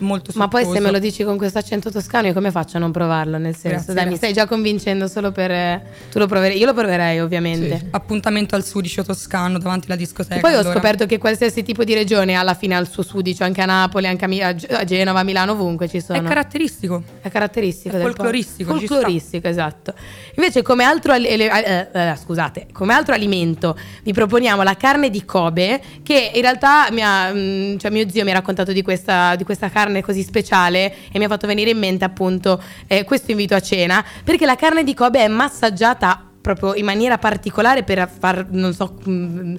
molto 0.00 0.32
Ma 0.34 0.48
poi 0.48 0.64
se 0.64 0.80
me 0.80 0.90
lo 0.90 0.98
dici 0.98 1.24
con 1.24 1.36
questo 1.36 1.58
accento 1.58 1.90
toscano, 1.90 2.26
io 2.26 2.32
come 2.32 2.50
faccio 2.50 2.76
a 2.76 2.80
non 2.80 2.90
provarlo? 2.92 3.38
Nel 3.38 3.54
senso, 3.54 3.68
Grazie, 3.68 3.94
dai, 3.94 4.04
mi 4.04 4.10
grazie. 4.10 4.30
stai 4.30 4.32
già 4.32 4.46
convincendo 4.48 5.06
solo 5.08 5.32
per. 5.32 5.50
eh, 5.50 5.82
Tu 6.10 6.18
lo 6.18 6.26
proverei, 6.26 6.58
io 6.58 6.66
lo 6.66 6.74
proverei 6.74 7.20
ovviamente. 7.20 7.78
Sì. 7.78 7.86
appuntamento 7.90 8.54
al 8.54 8.64
sudicio 8.64 9.02
toscano 9.04 9.58
davanti 9.58 9.86
alla 9.86 9.96
discoteca. 9.96 10.36
E 10.36 10.40
poi 10.40 10.54
ho 10.54 10.58
allora. 10.58 10.74
scoperto 10.74 11.06
che 11.06 11.18
qualsiasi 11.18 11.62
tipo 11.62 11.84
di 11.84 11.94
regione 11.94 12.34
alla 12.34 12.54
fine 12.54 12.74
ha 12.76 12.78
il 12.80 12.88
suo 12.88 13.02
sudicio, 13.02 13.44
anche 13.44 13.60
a 13.62 13.66
Napoli, 13.66 14.06
anche 14.06 14.24
a, 14.24 14.28
Mi- 14.28 14.42
a 14.42 14.54
Ge- 14.54 14.66
a 14.68 14.84
Genova, 14.84 15.20
a 15.20 15.22
Milano, 15.22 15.52
ovunque 15.52 15.88
ci 15.88 16.00
sono. 16.00 16.18
È 16.18 16.22
caratteristico. 16.22 17.02
È 17.20 17.28
caratteristico 17.28 17.96
È 17.96 18.00
folcloristico, 18.00 18.74
Folcloristico, 18.76 19.48
esatto. 19.48 19.94
Invece, 20.36 20.62
come 20.62 20.84
altro, 20.84 21.12
ele- 21.12 21.50
eh, 21.64 21.88
eh, 21.92 22.16
scusate, 22.16 22.66
come 22.72 22.92
altro 22.94 23.14
alimento, 23.14 23.76
vi 24.02 24.12
proponiamo 24.12 24.62
la 24.62 24.76
carne 24.76 25.10
di 25.10 25.24
Kobe, 25.24 25.80
che 26.02 26.30
in 26.34 26.40
realtà 26.40 26.88
mi 26.90 27.02
ha, 27.02 27.32
mm, 27.32 27.76
cioè 27.78 27.90
mio 27.90 28.08
zio 28.08 28.24
mi 28.24 28.30
ha 28.30 28.34
raccontato 28.34 28.72
di 28.72 28.82
questa, 28.82 29.34
di 29.36 29.44
questa 29.44 29.68
carne 29.68 29.89
così 30.02 30.22
speciale 30.22 30.94
e 31.12 31.18
mi 31.18 31.24
ha 31.24 31.28
fatto 31.28 31.46
venire 31.46 31.70
in 31.70 31.78
mente 31.78 32.04
appunto 32.04 32.62
eh, 32.86 33.04
questo 33.04 33.32
invito 33.32 33.54
a 33.54 33.60
cena, 33.60 34.04
perché 34.24 34.46
la 34.46 34.56
carne 34.56 34.84
di 34.84 34.94
Kobe 34.94 35.20
è 35.24 35.28
massaggiata 35.28 36.24
proprio 36.40 36.74
in 36.74 36.84
maniera 36.84 37.18
particolare 37.18 37.82
per 37.82 38.08
far, 38.18 38.46
non 38.50 38.72
so... 38.72 38.96
mm, 39.08 39.56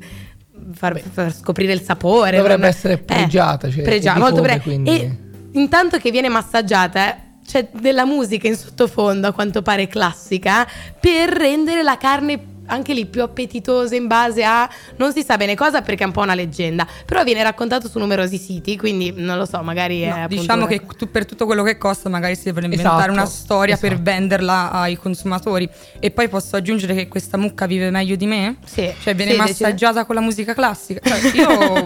Far, 0.73 1.01
far 1.11 1.33
scoprire 1.33 1.73
il 1.73 1.81
sapore 1.81 2.37
Dovrebbe 2.37 2.67
essere 2.67 2.97
pregiata, 2.99 3.67
cioè, 3.69 3.81
pregiata, 3.81 4.19
molto 4.19 4.35
Kobe, 4.35 4.47
pre- 4.47 4.59
quindi- 4.61 4.89
e 4.91 5.17
intanto 5.53 5.97
che 5.97 6.11
viene 6.11 6.29
massaggiata 6.29 7.09
eh, 7.13 7.17
c'è 7.45 7.67
della 7.73 8.05
musica 8.05 8.47
in 8.47 8.55
sottofondo 8.55 9.27
a 9.27 9.31
quanto 9.33 9.63
pare 9.63 9.87
classica 9.87 10.65
per 10.99 11.29
rendere 11.29 11.81
la 11.81 11.97
carne 11.97 12.39
anche 12.71 12.93
lì 12.93 13.05
più 13.05 13.21
appetitosa 13.21 13.95
in 13.95 14.07
base 14.07 14.43
a 14.43 14.69
non 14.97 15.11
si 15.13 15.23
sa 15.23 15.37
bene 15.37 15.55
cosa 15.55 15.81
perché 15.81 16.03
è 16.03 16.05
un 16.07 16.11
po' 16.13 16.21
una 16.21 16.33
leggenda 16.35 16.87
però 17.05 17.23
viene 17.23 17.43
raccontato 17.43 17.87
su 17.87 17.99
numerosi 17.99 18.37
siti 18.37 18.77
quindi 18.77 19.13
non 19.15 19.37
lo 19.37 19.45
so 19.45 19.61
magari 19.61 20.01
è 20.01 20.09
No, 20.21 20.27
diciamo 20.27 20.65
che 20.65 20.81
tu- 20.97 21.09
per 21.09 21.25
tutto 21.25 21.45
quello 21.45 21.63
che 21.63 21.77
costa 21.77 22.09
magari 22.09 22.35
si 22.35 22.43
deve 22.45 22.61
inventare 22.63 22.95
Esatto, 22.95 23.11
una 23.11 23.25
storia 23.25 23.77
per 23.77 23.93
esatto. 23.93 24.09
venderla 24.09 24.71
ai 24.71 24.95
consumatori. 24.95 25.69
E 25.99 26.11
poi 26.11 26.27
posso 26.29 26.55
aggiungere 26.55 26.93
che 26.95 27.07
questa 27.07 27.37
mucca 27.37 27.65
vive 27.65 27.89
meglio 27.89 28.15
di 28.15 28.25
me? 28.25 28.57
Sì, 28.65 28.89
Cioè 29.01 29.13
viene 29.15 29.31
sì, 29.31 29.37
massaggiata 29.37 30.05
con 30.05 30.15
la 30.15 30.21
musica 30.21 30.53
classica. 30.53 30.99
Cioè, 31.03 31.31
io 31.35 31.85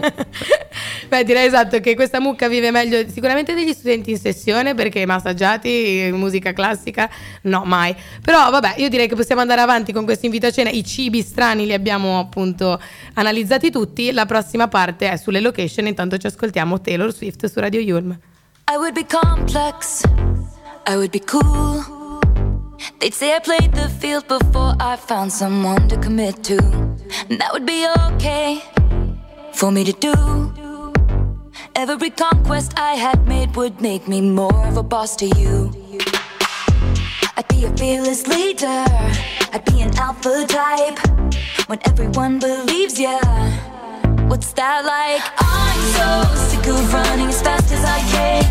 Beh, 1.08 1.24
direi 1.24 1.46
esatto 1.46 1.80
che 1.80 1.94
questa 1.94 2.20
mucca 2.20 2.48
vive 2.48 2.70
meglio 2.70 3.08
sicuramente 3.08 3.54
degli 3.54 3.72
studenti 3.72 4.10
in 4.10 4.18
sessione 4.18 4.74
perché 4.74 5.04
massaggiati, 5.06 6.10
musica 6.12 6.52
classica, 6.52 7.08
no, 7.42 7.64
mai. 7.64 7.94
Però 8.22 8.50
vabbè, 8.50 8.74
io 8.78 8.88
direi 8.88 9.08
che 9.08 9.14
possiamo 9.14 9.40
andare 9.40 9.60
avanti 9.60 9.92
con 9.92 10.04
questo 10.04 10.26
invito 10.26 10.46
a 10.46 10.50
cena. 10.50 10.70
I 10.70 10.84
cibi 10.84 11.22
strani 11.22 11.66
li 11.66 11.72
abbiamo 11.72 12.18
appunto 12.18 12.80
analizzati 13.14 13.70
tutti. 13.70 14.12
La 14.12 14.26
prossima 14.26 14.68
parte 14.68 15.10
è 15.10 15.16
sulle 15.16 15.40
location, 15.40 15.86
intanto 15.86 16.16
ci 16.18 16.26
ascoltiamo 16.26 16.80
Taylor 16.80 17.12
Swift 17.12 17.46
su 17.46 17.60
Radio 17.60 17.80
Yulm. 17.80 18.18
I 18.68 18.76
would 18.76 18.94
be 18.94 19.06
complex, 19.06 20.02
I 20.88 20.96
would 20.96 21.10
be 21.10 21.20
cool. 21.20 21.84
They'd 22.98 23.14
say 23.14 23.34
I 23.34 23.38
played 23.38 23.72
the 23.72 23.88
field 24.00 24.26
before 24.26 24.74
I 24.80 24.96
found 24.96 25.30
someone 25.30 25.88
to 25.88 25.96
commit 25.98 26.42
to. 26.44 26.58
And 27.28 27.38
that 27.40 27.52
would 27.52 27.64
be 27.64 27.86
okay 28.12 28.60
for 29.52 29.70
me 29.70 29.84
to 29.84 29.92
do. 29.92 30.55
Every 31.78 32.08
conquest 32.08 32.72
I 32.78 32.94
had 32.94 33.28
made 33.28 33.54
would 33.54 33.82
make 33.82 34.08
me 34.08 34.22
more 34.22 34.66
of 34.66 34.78
a 34.78 34.82
boss 34.82 35.14
to 35.16 35.26
you. 35.26 35.70
I'd 37.36 37.46
be 37.48 37.66
a 37.66 37.70
fearless 37.76 38.26
leader, 38.26 38.86
I'd 39.52 39.62
be 39.66 39.82
an 39.82 39.94
alpha 39.98 40.46
type. 40.48 40.98
When 41.68 41.78
everyone 41.84 42.38
believes 42.38 42.98
ya, 42.98 43.20
what's 44.26 44.54
that 44.54 44.86
like? 44.86 45.20
I'm 45.36 45.80
so 45.98 46.34
sick 46.48 46.66
of 46.66 46.94
running 46.94 47.28
as 47.28 47.42
fast 47.42 47.70
as 47.70 47.84
I 47.84 48.00
can. 48.10 48.45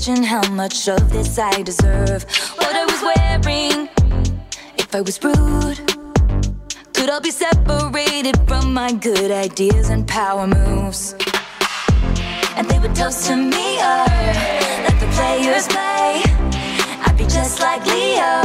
Question 0.00 0.24
how 0.24 0.48
much 0.52 0.88
of 0.88 1.12
this 1.12 1.38
I 1.38 1.60
deserve. 1.60 2.24
What 2.56 2.74
I 2.74 2.86
was 2.86 3.02
wearing, 3.02 3.86
if 4.78 4.94
I 4.94 5.02
was 5.02 5.22
rude, 5.22 5.76
could 6.94 7.10
I 7.10 7.18
be 7.22 7.30
separated 7.30 8.38
from 8.48 8.72
my 8.72 8.92
good 8.92 9.30
ideas 9.30 9.90
and 9.90 10.08
power 10.08 10.46
moves. 10.46 11.14
And 12.56 12.66
they 12.70 12.78
would 12.78 12.94
toast 12.96 13.26
to 13.26 13.36
me, 13.36 13.76
or 13.76 14.06
let 14.86 14.96
the 15.00 15.10
players 15.16 15.68
play. 15.68 16.22
I'd 17.04 17.16
be 17.18 17.24
just 17.24 17.60
like 17.60 17.84
Leo 17.84 18.40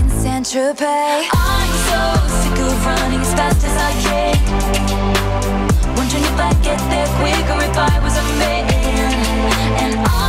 in 0.00 0.08
Saint 0.08 0.46
Tropez. 0.46 1.28
I'm 1.34 1.72
so 1.90 2.00
sick 2.40 2.58
of 2.64 2.86
running 2.86 3.20
as 3.20 3.34
fast 3.34 3.62
as 3.68 3.76
I 3.76 3.92
can. 4.06 4.36
Wondering 5.96 6.24
if 6.24 6.38
I'd 6.40 6.58
get 6.64 6.80
there 6.88 7.08
quicker 7.20 7.58
if 7.68 7.76
I 7.76 7.98
was 8.02 8.16
a 8.16 8.24
man. 8.40 8.72
And 9.82 9.94
I'm 10.00 10.21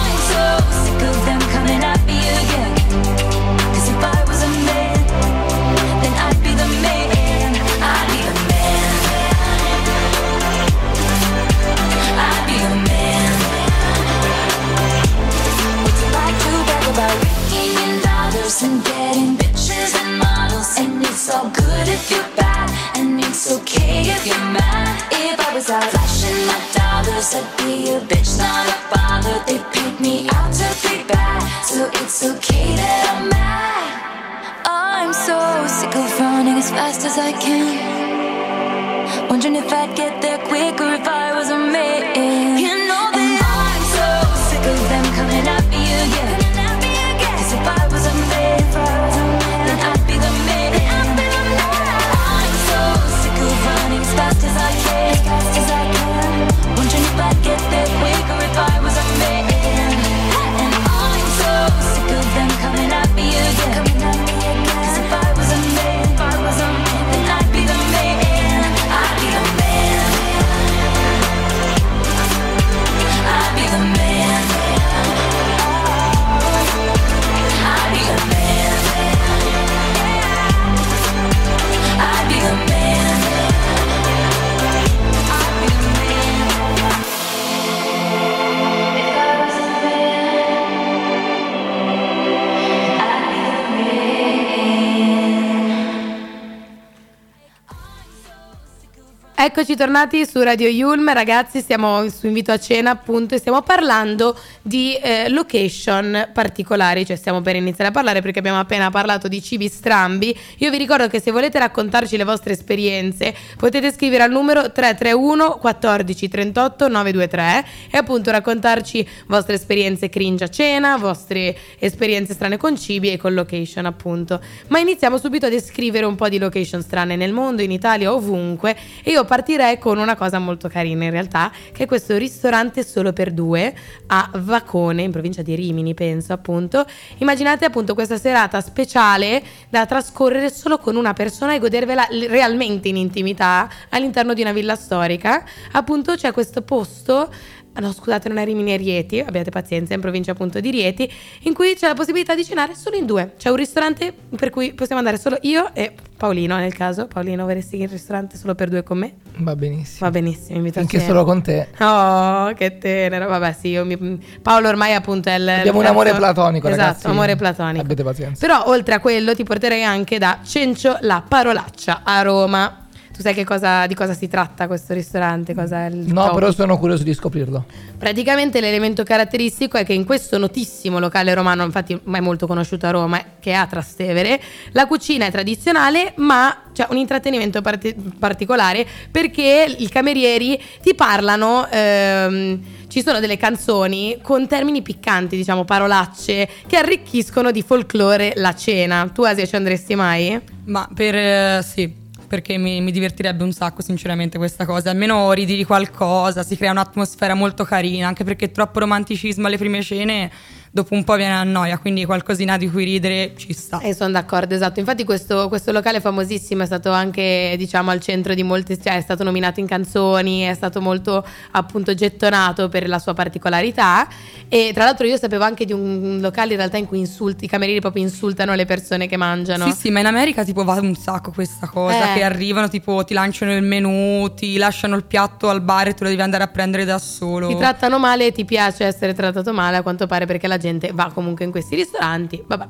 Eccoci 99.56 99.76
tornati 99.76 100.26
su 100.26 100.42
Radio 100.42 100.68
Yulm, 100.68 101.14
ragazzi, 101.14 101.62
siamo 101.62 102.10
su 102.10 102.26
invito 102.26 102.52
a 102.52 102.58
cena 102.58 102.90
appunto 102.90 103.36
e 103.36 103.38
stiamo 103.38 103.62
parlando 103.62 104.36
di 104.64 104.96
eh, 104.96 105.30
location 105.30 106.32
particolari, 106.34 107.06
cioè 107.06 107.16
stiamo 107.16 107.40
per 107.42 107.56
iniziare 107.56 107.92
a 107.92 107.94
parlare 107.94 108.24
perché 108.24 108.40
abbiamo 108.40 108.58
appena 108.58 108.90
parlato 108.90 109.28
di 109.28 109.44
cibi 109.44 109.68
strambi. 109.68 110.36
Io 110.58 110.72
vi 110.72 110.78
ricordo 110.78 111.08
che 111.08 111.22
se 111.22 111.30
volete 111.30 111.60
raccontarci 111.60 112.18
le 112.18 112.24
vostre 112.24 112.54
esperienze 112.54 113.32
potete 113.56 113.92
scrivere 113.92 114.24
al 114.24 114.32
numero 114.32 114.72
331 114.72 115.60
14 115.60 116.28
38 116.28 116.88
923 116.88 117.66
e 117.92 117.98
appunto 118.00 118.32
raccontarci 118.32 119.08
vostre 119.28 119.54
esperienze 119.54 120.10
cringe 120.10 120.46
a 120.46 120.50
cena, 120.50 120.98
vostre 120.98 121.56
esperienze 121.78 122.34
strane 122.34 122.58
con 122.58 122.76
cibi 122.76 123.12
e 123.12 123.18
con 123.18 123.36
location 123.36 123.86
appunto. 123.86 124.42
Ma 124.70 124.80
iniziamo 124.80 125.20
subito 125.20 125.46
a 125.46 125.50
descrivere 125.50 126.08
un 126.08 126.16
po' 126.16 126.28
di 126.28 126.40
location 126.40 126.82
strane 126.82 127.16
nel 127.16 127.34
mondo, 127.34 127.62
in 127.62 127.70
Italia, 127.70 128.12
ovunque 128.12 128.76
e 129.04 129.12
io 129.12 129.24
partirei 129.44 129.78
con 129.78 129.98
una 129.98 130.16
cosa 130.16 130.40
molto 130.40 130.70
carina 130.70 131.04
in 131.04 131.12
realtà, 131.12 131.52
che 131.74 131.84
è 131.84 131.86
questo 131.86 132.18
ristorante 132.18 132.82
solo 132.82 133.12
per 133.12 133.32
due 133.32 133.76
a 134.08 134.30
Vacone, 134.36 135.02
in 135.02 135.12
provincia 135.12 135.42
di 135.42 135.54
Rimini, 135.54 135.94
penso 135.94 136.32
appunto. 136.32 136.86
Immaginate 137.18 137.66
appunto 137.66 137.94
questa 137.94 138.18
serata 138.18 138.62
speciale 138.62 139.44
da 139.70 139.86
trascorrere 139.86 140.50
solo 140.50 140.78
con 140.78 140.96
una 140.96 141.12
persona 141.12 141.54
e 141.54 141.60
godervela 141.60 142.08
realmente 142.30 142.88
in 142.88 142.96
intimità 142.96 143.70
all'interno 143.90 144.34
di 144.34 144.40
una 144.40 144.54
villa 144.54 144.78
storica. 144.78 145.44
Appunto 145.74 146.16
c'è 146.16 146.32
questo 146.32 146.62
posto 146.62 147.30
Ah, 147.76 147.82
no 147.82 147.92
scusate 147.92 148.30
non 148.30 148.38
è 148.38 148.46
Rimini 148.46 148.72
e 148.74 148.78
Rieti, 148.78 149.20
abbiate 149.20 149.50
pazienza, 149.50 149.94
è 149.94 149.96
in 149.96 150.02
provincia 150.02 150.32
appunto 150.32 150.60
di 150.60 150.70
Rieti, 150.70 151.12
in 151.42 151.56
cui 151.56 151.74
c'è 151.74 151.88
la 151.88 151.96
possibilità 151.96 152.36
di 152.36 152.46
cenare 152.46 152.76
solo 152.76 152.98
in 152.98 153.08
due. 153.08 153.34
C'è 153.36 153.50
un 153.50 153.56
ristorante 153.56 154.14
per 154.36 154.52
cui 154.52 154.74
possiamo 154.74 155.00
andare 155.00 155.18
solo 155.18 155.40
io 155.42 155.74
e 155.74 155.92
Paolino 156.16 156.56
nel 156.58 156.76
caso. 156.76 157.08
Paolino, 157.08 157.46
vorresti 157.46 157.82
il 157.82 157.90
ristorante 157.90 158.38
solo 158.38 158.54
per 158.54 158.70
due 158.70 158.84
con 158.84 159.00
me? 159.00 159.23
Va 159.38 159.56
benissimo. 159.56 159.98
Va 160.00 160.12
benissimo, 160.12 160.58
invito 160.58 160.80
Anche 160.80 161.00
solo 161.00 161.24
con 161.24 161.42
te. 161.42 161.70
Oh, 161.80 162.54
che 162.54 162.78
tenero. 162.78 163.28
Vabbè, 163.28 163.56
sì, 163.60 163.70
io 163.70 163.86
mi... 163.86 164.20
Paolo 164.42 164.68
ormai 164.68 164.94
appunto 164.94 165.30
è 165.30 165.36
il... 165.36 165.48
Abbiamo 165.48 165.80
un 165.80 165.86
amore 165.86 166.14
platonico, 166.14 166.68
esatto, 166.68 166.82
ragazzi. 166.82 167.08
amore 167.08 167.36
platonico. 167.36 167.82
Abbiate 167.82 168.04
pazienza. 168.04 168.46
Però 168.46 168.64
oltre 168.68 168.96
a 168.96 169.00
quello 169.00 169.34
ti 169.34 169.44
porterei 169.44 169.84
anche 169.84 170.20
da 170.20 170.40
Cencio 170.44 170.98
la 171.02 171.24
Parolaccia 171.28 172.02
a 172.04 172.22
Roma. 172.22 172.83
Tu 173.16 173.22
sai 173.22 173.36
che 173.36 173.44
cosa, 173.44 173.86
di 173.86 173.94
cosa 173.94 174.16
si 174.16 174.28
tratta 174.28 174.66
questo 174.66 174.94
ristorante? 174.96 175.54
Cosa 175.54 175.86
è 175.86 175.90
il 175.90 175.98
No, 176.12 176.26
top? 176.26 176.34
però 176.34 176.52
sono 176.52 176.80
curioso 176.80 177.04
di 177.04 177.14
scoprirlo. 177.14 177.64
Praticamente 177.96 178.60
l'elemento 178.60 179.04
caratteristico 179.04 179.78
è 179.78 179.86
che 179.86 179.94
in 179.94 180.04
questo 180.04 180.40
notissimo 180.40 180.98
locale 180.98 181.32
romano, 181.36 181.64
infatti 181.64 181.98
mai 182.06 182.22
molto 182.22 182.48
conosciuto 182.48 182.88
a 182.88 182.90
Roma, 182.90 183.24
che 183.40 183.52
è 183.52 183.54
a 183.54 183.68
Trastevere, 183.68 184.42
la 184.72 184.88
cucina 184.88 185.28
è 185.28 185.32
tradizionale 185.32 186.14
ma 186.18 186.64
c'è 186.74 186.88
un 186.90 186.98
intrattenimento 186.98 187.62
parti- 187.62 187.94
particolare 188.18 188.84
perché 189.12 189.76
i 189.78 189.88
camerieri 189.90 190.60
ti 190.82 190.96
parlano, 190.96 191.68
ehm, 191.70 192.60
ci 192.88 193.04
sono 193.04 193.20
delle 193.20 193.38
canzoni 193.38 194.18
con 194.24 194.48
termini 194.48 194.82
piccanti, 194.82 195.36
diciamo 195.36 195.66
parolacce, 195.66 196.50
che 196.66 196.78
arricchiscono 196.78 197.52
di 197.52 197.62
folklore 197.62 198.34
la 198.38 198.56
cena. 198.56 199.08
Tu 199.14 199.22
Asia 199.22 199.46
ci 199.46 199.56
andresti 199.56 199.94
mai? 199.94 200.40
Ma 200.66 200.90
per 200.94 201.16
eh, 201.16 201.64
sì, 201.64 202.02
perché 202.34 202.58
mi, 202.58 202.82
mi 202.82 202.92
divertirebbe 202.92 203.44
un 203.44 203.52
sacco, 203.52 203.84
sinceramente, 203.84 204.40
questa 204.40 204.66
cosa. 204.66 204.90
Almeno 204.90 205.32
ridi 205.34 205.56
di 205.56 205.64
qualcosa, 205.64 206.42
si 206.42 206.58
crea 206.58 206.72
un'atmosfera 206.72 207.36
molto 207.36 207.64
carina, 207.64 208.08
anche 208.08 208.24
perché 208.24 208.50
troppo 208.50 208.80
romanticismo 208.80 209.46
alle 209.46 209.60
prime 209.60 209.84
cene 209.84 210.32
dopo 210.74 210.96
un 210.96 211.04
po' 211.04 211.16
viene 211.16 211.36
a 211.36 211.44
noia, 211.44 211.78
quindi 211.78 212.04
qualcosina 212.04 212.58
di 212.58 212.68
cui 212.68 212.84
ridere 212.84 213.34
ci 213.38 213.54
sta. 213.54 213.80
Eh, 213.80 213.94
sono 213.94 214.10
d'accordo, 214.10 214.56
esatto. 214.56 214.80
Infatti 214.80 215.04
questo, 215.04 215.48
questo 215.48 215.72
locale 215.72 216.02
famosissimo 216.02 216.64
è 216.64 216.66
stato 216.66 216.90
anche, 216.90 217.54
diciamo, 217.60 217.92
al 217.92 218.00
centro 218.00 218.34
di 218.34 218.42
molte... 218.42 218.82
cioè 218.82 218.98
è 218.98 219.02
stato 219.02 219.24
nominato 219.24 219.60
in 219.60 219.68
canzoni, 219.68 220.42
è 220.42 220.54
stato 220.56 220.82
molto, 220.82 221.24
appunto, 221.52 221.94
gettonato 221.94 222.70
per 222.70 222.88
la 222.88 222.98
sua 222.98 223.14
particolarità. 223.14 224.08
E 224.50 224.72
tra 224.74 224.86
l'altro 224.86 225.06
io 225.06 225.18
sapevo 225.18 225.44
anche 225.44 225.64
di 225.64 225.74
un 225.74 226.18
locale 226.20 226.54
in 226.54 226.58
realtà 226.58 226.78
in 226.78 226.88
cui 226.88 226.98
insulti, 226.98 227.46
i 227.46 227.48
camerieri 227.48 227.80
proprio 227.80 228.02
insultano 228.02 228.56
le 228.56 228.66
persone 228.66 229.08
che 229.08 229.16
mangiano. 229.16 229.66
Sì, 229.66 229.74
sì, 229.74 229.92
ma 229.92 230.00
in 230.00 230.08
America 230.08 230.44
tipo 230.44 230.64
va 230.64 230.74
un 230.82 230.96
sacco 230.96 231.32
questa 231.32 231.68
cosa, 231.68 232.14
Eh. 232.14 232.18
che 232.18 232.24
arrivano, 232.24 232.68
tipo 232.68 233.04
ti 233.04 233.14
lanciano 233.14 233.56
il 233.56 233.62
menù, 233.62 234.34
ti 234.34 234.58
lasciano 234.58 234.96
il 234.96 235.06
piatto 235.06 235.50
al 235.50 235.62
bar 235.62 235.90
e 235.90 235.94
tu 235.94 236.02
lo 236.02 236.10
devi 236.10 236.22
andare 236.22 236.44
a 236.44 236.48
prendere 236.48 236.84
da 236.84 236.98
solo. 236.98 237.48
Ti 237.48 237.58
trattano 237.58 238.00
male 238.00 238.26
e 238.26 238.32
ti 238.32 238.44
piace 238.44 238.86
essere 238.86 239.14
trattato 239.14 239.54
male, 239.54 239.78
a 239.78 239.82
quanto 239.84 240.08
pare, 240.08 240.26
perché 240.26 240.48
la 240.48 240.58
gente 240.64 240.92
va 240.94 241.12
comunque 241.14 241.46
in 241.46 241.52
questi 241.52 241.76
ristoranti. 241.76 242.44
Vabbè, 242.46 242.68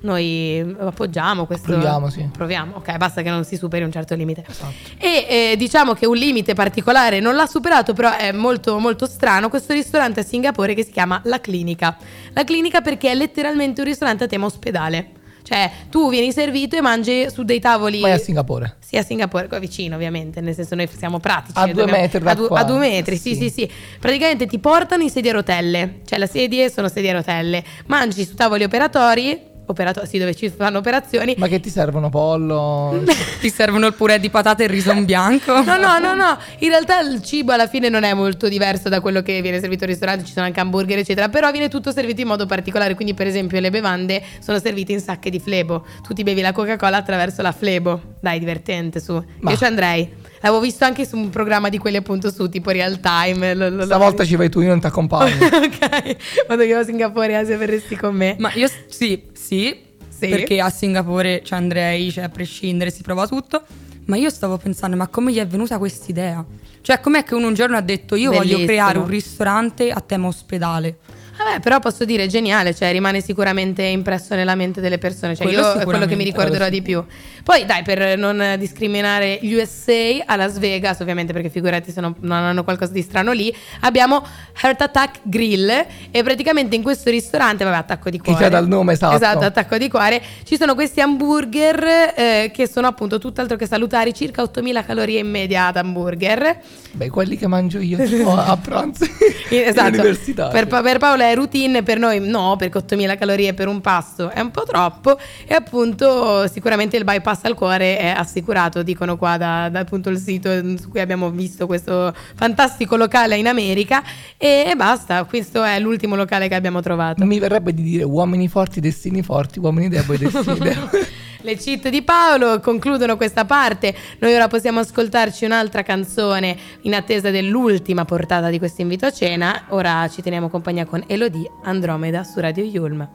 noi 0.00 0.76
appoggiamo 0.78 1.46
questo. 1.46 1.72
Proviamo, 1.72 2.10
sì. 2.10 2.28
Proviamo, 2.30 2.76
ok, 2.76 2.96
basta 2.96 3.22
che 3.22 3.30
non 3.30 3.44
si 3.44 3.56
superi 3.56 3.84
un 3.84 3.92
certo 3.92 4.14
limite. 4.14 4.44
Esatto. 4.46 4.72
E 4.98 5.26
eh, 5.28 5.56
diciamo 5.56 5.94
che 5.94 6.06
un 6.06 6.16
limite 6.16 6.54
particolare 6.54 7.20
non 7.20 7.34
l'ha 7.34 7.46
superato, 7.46 7.94
però 7.94 8.16
è 8.16 8.32
molto, 8.32 8.78
molto 8.78 9.06
strano. 9.06 9.48
Questo 9.48 9.72
ristorante 9.72 10.20
a 10.20 10.22
Singapore 10.22 10.74
che 10.74 10.84
si 10.84 10.92
chiama 10.92 11.20
La 11.24 11.40
Clinica. 11.40 11.96
La 12.32 12.44
Clinica 12.44 12.80
perché 12.80 13.10
è 13.10 13.14
letteralmente 13.14 13.80
un 13.80 13.86
ristorante 13.86 14.24
a 14.24 14.26
tema 14.26 14.46
ospedale. 14.46 15.12
Cioè, 15.48 15.70
tu 15.88 16.10
vieni 16.10 16.30
servito 16.30 16.76
e 16.76 16.82
mangi 16.82 17.30
su 17.30 17.42
dei 17.42 17.58
tavoli. 17.58 18.00
Vai 18.00 18.12
a 18.12 18.18
Singapore. 18.18 18.76
Sì, 18.80 18.98
a 18.98 19.02
Singapore, 19.02 19.48
qua 19.48 19.58
vicino 19.58 19.94
ovviamente, 19.94 20.42
nel 20.42 20.52
senso 20.54 20.74
noi 20.74 20.86
siamo 20.94 21.20
pratici. 21.20 21.58
A 21.58 21.66
due 21.68 21.86
metri 21.86 22.18
da 22.20 22.32
a, 22.32 22.36
qua. 22.36 22.60
a 22.60 22.64
due 22.64 22.78
metri, 22.78 23.16
sì, 23.16 23.34
Sì. 23.34 23.48
sì, 23.48 23.50
sì. 23.50 23.70
Praticamente 23.98 24.46
ti 24.46 24.58
portano 24.58 25.02
in 25.02 25.08
sedie 25.08 25.30
a 25.30 25.34
rotelle, 25.34 26.00
cioè 26.04 26.18
le 26.18 26.26
sedie 26.26 26.70
sono 26.70 26.88
sedie 26.88 27.10
a 27.10 27.14
rotelle. 27.14 27.64
Mangi 27.86 28.26
su 28.26 28.34
tavoli 28.34 28.64
operatori, 28.64 29.40
operatori, 29.68 30.06
sì, 30.06 30.18
dove 30.18 30.34
ci 30.34 30.50
fanno 30.50 30.78
operazioni. 30.78 31.34
Ma 31.38 31.46
che 31.48 31.60
ti 31.60 31.70
servono 31.70 32.08
pollo? 32.10 33.02
Ti 33.40 33.50
servono 33.50 33.86
il 33.86 33.94
purè 33.94 34.18
di 34.18 34.30
patate 34.30 34.62
e 34.62 34.66
il 34.66 34.72
riso 34.72 34.90
in 34.92 35.04
bianco? 35.04 35.62
No, 35.62 35.76
no, 35.76 35.98
no, 35.98 36.14
no. 36.14 36.38
In 36.58 36.68
realtà 36.70 37.00
il 37.00 37.22
cibo 37.22 37.52
alla 37.52 37.68
fine 37.68 37.88
non 37.88 38.02
è 38.02 38.12
molto 38.14 38.48
diverso 38.48 38.88
da 38.88 39.00
quello 39.00 39.22
che 39.22 39.40
viene 39.40 39.60
servito 39.60 39.84
al 39.84 39.90
ristorante, 39.90 40.24
ci 40.24 40.32
sono 40.32 40.46
anche 40.46 40.60
hamburger, 40.60 40.98
eccetera. 40.98 41.28
Però 41.28 41.50
viene 41.50 41.68
tutto 41.68 41.92
servito 41.92 42.20
in 42.20 42.26
modo 42.26 42.46
particolare. 42.46 42.94
Quindi, 42.94 43.14
per 43.14 43.26
esempio, 43.26 43.60
le 43.60 43.70
bevande 43.70 44.22
sono 44.40 44.58
servite 44.58 44.92
in 44.92 45.00
sacche 45.00 45.30
di 45.30 45.38
flebo. 45.38 45.84
Tu 46.06 46.14
ti 46.14 46.22
bevi 46.22 46.40
la 46.40 46.52
Coca-Cola 46.52 46.96
attraverso 46.96 47.42
la 47.42 47.52
flebo. 47.52 48.00
Dai, 48.20 48.38
divertente 48.38 49.00
su. 49.00 49.22
Ma- 49.40 49.50
Io 49.50 49.56
ci 49.56 49.64
andrei. 49.64 50.12
L'avevo 50.40 50.60
visto 50.60 50.84
anche 50.84 51.04
su 51.06 51.16
un 51.16 51.30
programma 51.30 51.68
di 51.68 51.78
quelli 51.78 51.96
appunto 51.96 52.30
su, 52.32 52.48
tipo 52.48 52.70
real 52.70 53.00
time. 53.00 53.54
Lo- 53.54 53.68
lo- 53.68 53.76
lo- 53.76 53.84
Stavolta 53.84 54.24
ci 54.24 54.36
vai 54.36 54.48
tu, 54.48 54.60
io 54.60 54.68
non 54.68 54.80
ti 54.80 54.86
accompagno. 54.86 55.34
ok, 55.46 56.44
quando 56.46 56.64
io 56.64 56.78
a 56.78 56.84
Singapore, 56.84 57.36
Asia, 57.36 57.56
verresti 57.56 57.96
con 57.96 58.14
me. 58.14 58.36
Ma 58.38 58.52
io 58.54 58.68
sì, 58.88 59.22
sì, 59.32 59.76
Sì. 60.08 60.28
perché 60.28 60.60
a 60.60 60.70
Singapore 60.70 61.42
ci 61.44 61.54
andrei, 61.54 62.10
cioè 62.12 62.24
a 62.24 62.28
prescindere 62.28 62.90
si 62.90 63.02
prova 63.02 63.26
tutto. 63.26 63.62
Ma 64.06 64.16
io 64.16 64.30
stavo 64.30 64.56
pensando, 64.56 64.96
ma 64.96 65.06
come 65.08 65.32
gli 65.32 65.38
è 65.38 65.46
venuta 65.46 65.76
quest'idea? 65.76 66.42
Cioè, 66.80 66.98
com'è 67.00 67.24
che 67.24 67.34
uno 67.34 67.48
un 67.48 67.54
giorno 67.54 67.76
ha 67.76 67.82
detto 67.82 68.14
io 68.14 68.30
voglio 68.30 68.40
Bellissimo. 68.40 68.66
creare 68.66 68.98
un 68.98 69.06
ristorante 69.06 69.90
a 69.90 70.00
tema 70.00 70.28
ospedale? 70.28 70.96
Vabbè, 71.38 71.60
però 71.60 71.78
posso 71.78 72.04
dire 72.04 72.26
geniale, 72.26 72.74
cioè 72.74 72.90
rimane 72.90 73.20
sicuramente 73.20 73.82
impresso 73.84 74.34
nella 74.34 74.56
mente 74.56 74.80
delle 74.80 74.98
persone. 74.98 75.36
Cioè, 75.36 75.46
Quello 75.46 75.60
io 75.60 75.72
è 75.74 75.84
quello 75.84 76.04
che 76.06 76.16
mi 76.16 76.24
ricorderò 76.24 76.68
di 76.68 76.82
più. 76.82 77.02
Poi, 77.44 77.64
dai, 77.64 77.82
per 77.84 78.18
non 78.18 78.56
discriminare 78.58 79.38
gli 79.40 79.54
USA 79.54 80.24
a 80.26 80.34
Las 80.36 80.58
Vegas, 80.58 80.98
ovviamente, 81.00 81.32
perché 81.32 81.48
figurati 81.48 81.92
se 81.92 82.00
no- 82.00 82.16
non 82.20 82.38
hanno 82.44 82.64
qualcosa 82.64 82.92
di 82.92 83.02
strano 83.02 83.30
lì, 83.32 83.54
abbiamo 83.80 84.24
Heart 84.60 84.82
Attack 84.82 85.20
Grill. 85.22 85.86
E 86.10 86.22
praticamente 86.24 86.74
in 86.74 86.82
questo 86.82 87.08
ristorante, 87.10 87.62
vabbè, 87.64 87.76
attacco 87.76 88.10
di 88.10 88.16
Che 88.18 88.24
cuore. 88.30 88.44
c'è 88.44 88.50
dal 88.50 88.66
nome, 88.66 88.94
esatto. 88.94 89.14
Esatto, 89.14 89.44
attacco 89.44 89.78
di 89.78 89.88
cuore. 89.88 90.20
Ci 90.44 90.56
sono 90.56 90.74
questi 90.74 91.00
hamburger 91.00 91.84
eh, 92.16 92.50
che 92.52 92.66
sono 92.68 92.88
appunto 92.88 93.18
tutt'altro 93.18 93.56
che 93.56 93.66
salutari, 93.66 94.12
circa 94.12 94.42
8000 94.42 94.84
calorie 94.84 95.20
in 95.20 95.30
media 95.30 95.66
ad 95.68 95.76
hamburger. 95.76 96.58
Beh, 96.92 97.10
quelli 97.10 97.36
che 97.36 97.46
mangio 97.46 97.78
io 97.78 97.96
tipo, 98.04 98.34
a 98.36 98.56
pranzo 98.56 99.06
esatto. 99.50 100.50
Per, 100.50 100.66
Pa- 100.66 100.82
per 100.82 100.98
Paola 100.98 101.27
è 101.30 101.34
routine, 101.34 101.82
per 101.82 101.98
noi 101.98 102.20
no, 102.20 102.56
perché 102.56 102.78
8000 102.78 103.16
calorie 103.16 103.54
per 103.54 103.68
un 103.68 103.80
pasto 103.80 104.30
è 104.30 104.40
un 104.40 104.50
po' 104.50 104.64
troppo. 104.64 105.18
E 105.46 105.54
appunto, 105.54 106.46
sicuramente 106.48 106.96
il 106.96 107.04
bypass 107.04 107.44
al 107.44 107.54
cuore 107.54 107.98
è 107.98 108.08
assicurato, 108.08 108.82
dicono 108.82 109.16
qua 109.16 109.36
da, 109.36 109.68
da 109.68 109.80
appunto 109.80 110.10
il 110.10 110.18
sito 110.18 110.50
su 110.78 110.90
cui 110.90 111.00
abbiamo 111.00 111.30
visto 111.30 111.66
questo 111.66 112.14
fantastico 112.34 112.96
locale 112.96 113.36
in 113.36 113.46
America. 113.46 114.02
E, 114.36 114.64
e 114.68 114.76
basta, 114.76 115.24
questo 115.24 115.62
è 115.62 115.78
l'ultimo 115.78 116.16
locale 116.16 116.48
che 116.48 116.54
abbiamo 116.54 116.80
trovato. 116.80 117.24
Mi 117.24 117.38
verrebbe 117.38 117.72
di 117.72 117.82
dire 117.82 118.04
uomini 118.04 118.48
forti, 118.48 118.80
destini 118.80 119.22
forti, 119.22 119.58
uomini 119.58 119.88
deboli, 119.88 120.18
destini 120.18 120.58
deboli. 120.58 121.06
Le 121.42 121.56
cheat 121.56 121.88
di 121.88 122.02
Paolo 122.02 122.58
concludono 122.58 123.16
questa 123.16 123.44
parte. 123.44 123.94
Noi 124.18 124.34
ora 124.34 124.48
possiamo 124.48 124.80
ascoltarci 124.80 125.44
un'altra 125.44 125.82
canzone 125.82 126.56
in 126.82 126.94
attesa 126.94 127.30
dell'ultima 127.30 128.04
portata 128.04 128.48
di 128.48 128.58
questo 128.58 128.80
invito 128.80 129.06
a 129.06 129.12
cena. 129.12 129.66
Ora 129.68 130.08
ci 130.08 130.20
teniamo 130.20 130.48
compagnia 130.48 130.84
con 130.84 131.04
Elodie 131.06 131.48
Andromeda 131.62 132.24
su 132.24 132.40
Radio 132.40 132.64
Yulm. 132.64 133.08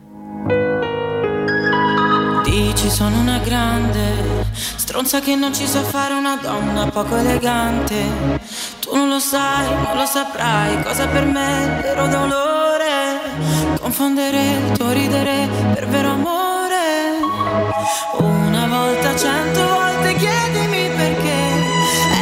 Dici 2.44 2.88
sono 2.88 3.20
una 3.20 3.38
grande 3.38 4.44
stronza 4.52 5.20
che 5.20 5.34
non 5.34 5.52
ci 5.52 5.66
sa 5.66 5.82
fare 5.82 6.14
una 6.14 6.36
donna 6.36 6.86
poco 6.86 7.16
elegante. 7.16 7.94
Tu 8.80 8.94
non 8.94 9.08
lo 9.08 9.18
sai, 9.18 9.68
non 9.68 9.96
lo 9.96 10.06
saprai 10.06 10.82
cosa 10.82 11.06
per 11.08 11.26
me 11.26 11.78
è 11.78 11.82
vero 11.82 12.06
dolore. 12.06 13.20
Confondere 13.80 14.52
il 14.52 14.78
tuo 14.78 14.90
ridere 14.92 15.46
per 15.74 15.88
vero 15.88 16.08
amore. 16.10 16.43
Una 18.18 18.66
volta, 18.66 19.14
cento 19.14 19.66
volte 19.66 20.14
chiedimi 20.14 20.88
perché 20.96 21.34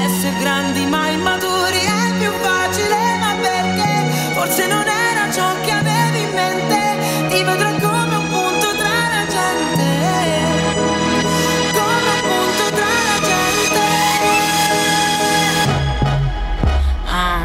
essere 0.05 0.37
grandi 0.41 0.85
ma 0.87 1.09
immaturi 1.09 1.79
è 1.79 2.13
più 2.19 2.33
facile, 2.41 3.17
ma 3.21 3.35
perché 3.41 4.11
forse 4.33 4.67
non 4.67 4.85
era 4.87 5.31
ciò 5.33 5.55
che 5.65 5.71
avevi 5.71 6.23
in 6.23 6.31
mente. 6.35 7.29
Ti 7.29 7.43
vedrò 7.45 7.71
come 7.79 8.17
un 8.17 8.29
punto 8.29 8.75
tra 8.75 9.09
la 9.15 9.25
gente. 9.29 9.87
Come 11.73 12.11
un 12.11 12.21
punto 12.23 12.65
tra 12.75 12.91
la 13.09 13.19
gente. 13.31 13.81
Ah. 17.07 17.45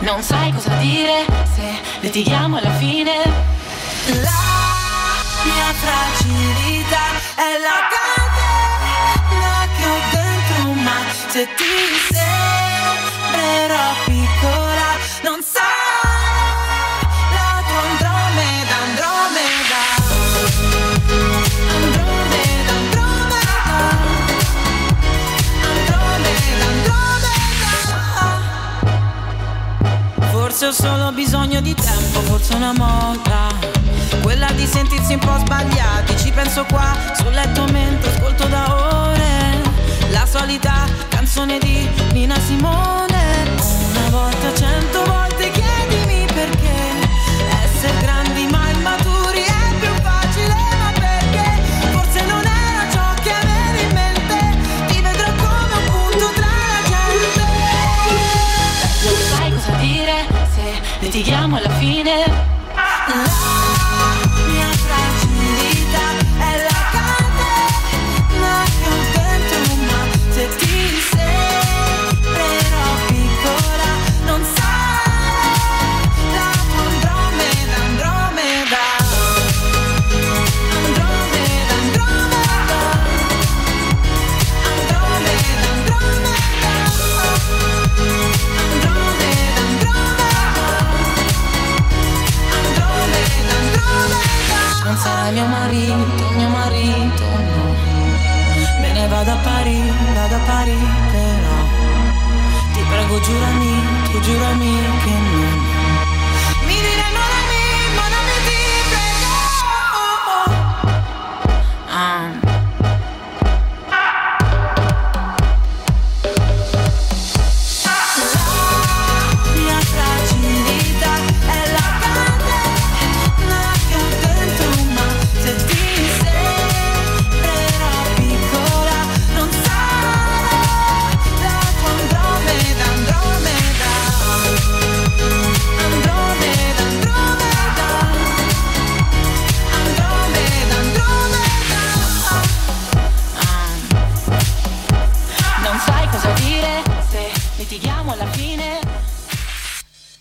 Non 0.00 0.20
sai 0.22 0.52
cosa 0.52 0.74
dire 0.76 1.26
se 1.54 1.78
litighiamo 2.00 2.56
alla 2.56 2.72
fine. 2.72 3.12
La 4.20 4.43
se 11.34 11.48
ti 11.56 11.64
sembrerò 12.12 13.86
piccola, 14.04 14.90
non 15.24 15.42
sai. 15.42 15.72
Forse 30.30 30.66
ho 30.66 30.72
solo 30.72 31.10
bisogno 31.10 31.60
di 31.60 31.74
tempo, 31.74 32.20
forse 32.20 32.54
una 32.54 32.72
moda. 32.72 33.48
Quella 34.22 34.52
di 34.52 34.66
sentirsi 34.66 35.14
un 35.14 35.18
po' 35.18 35.36
sbagliati. 35.38 36.16
Ci 36.16 36.30
penso 36.30 36.64
qua 36.66 36.93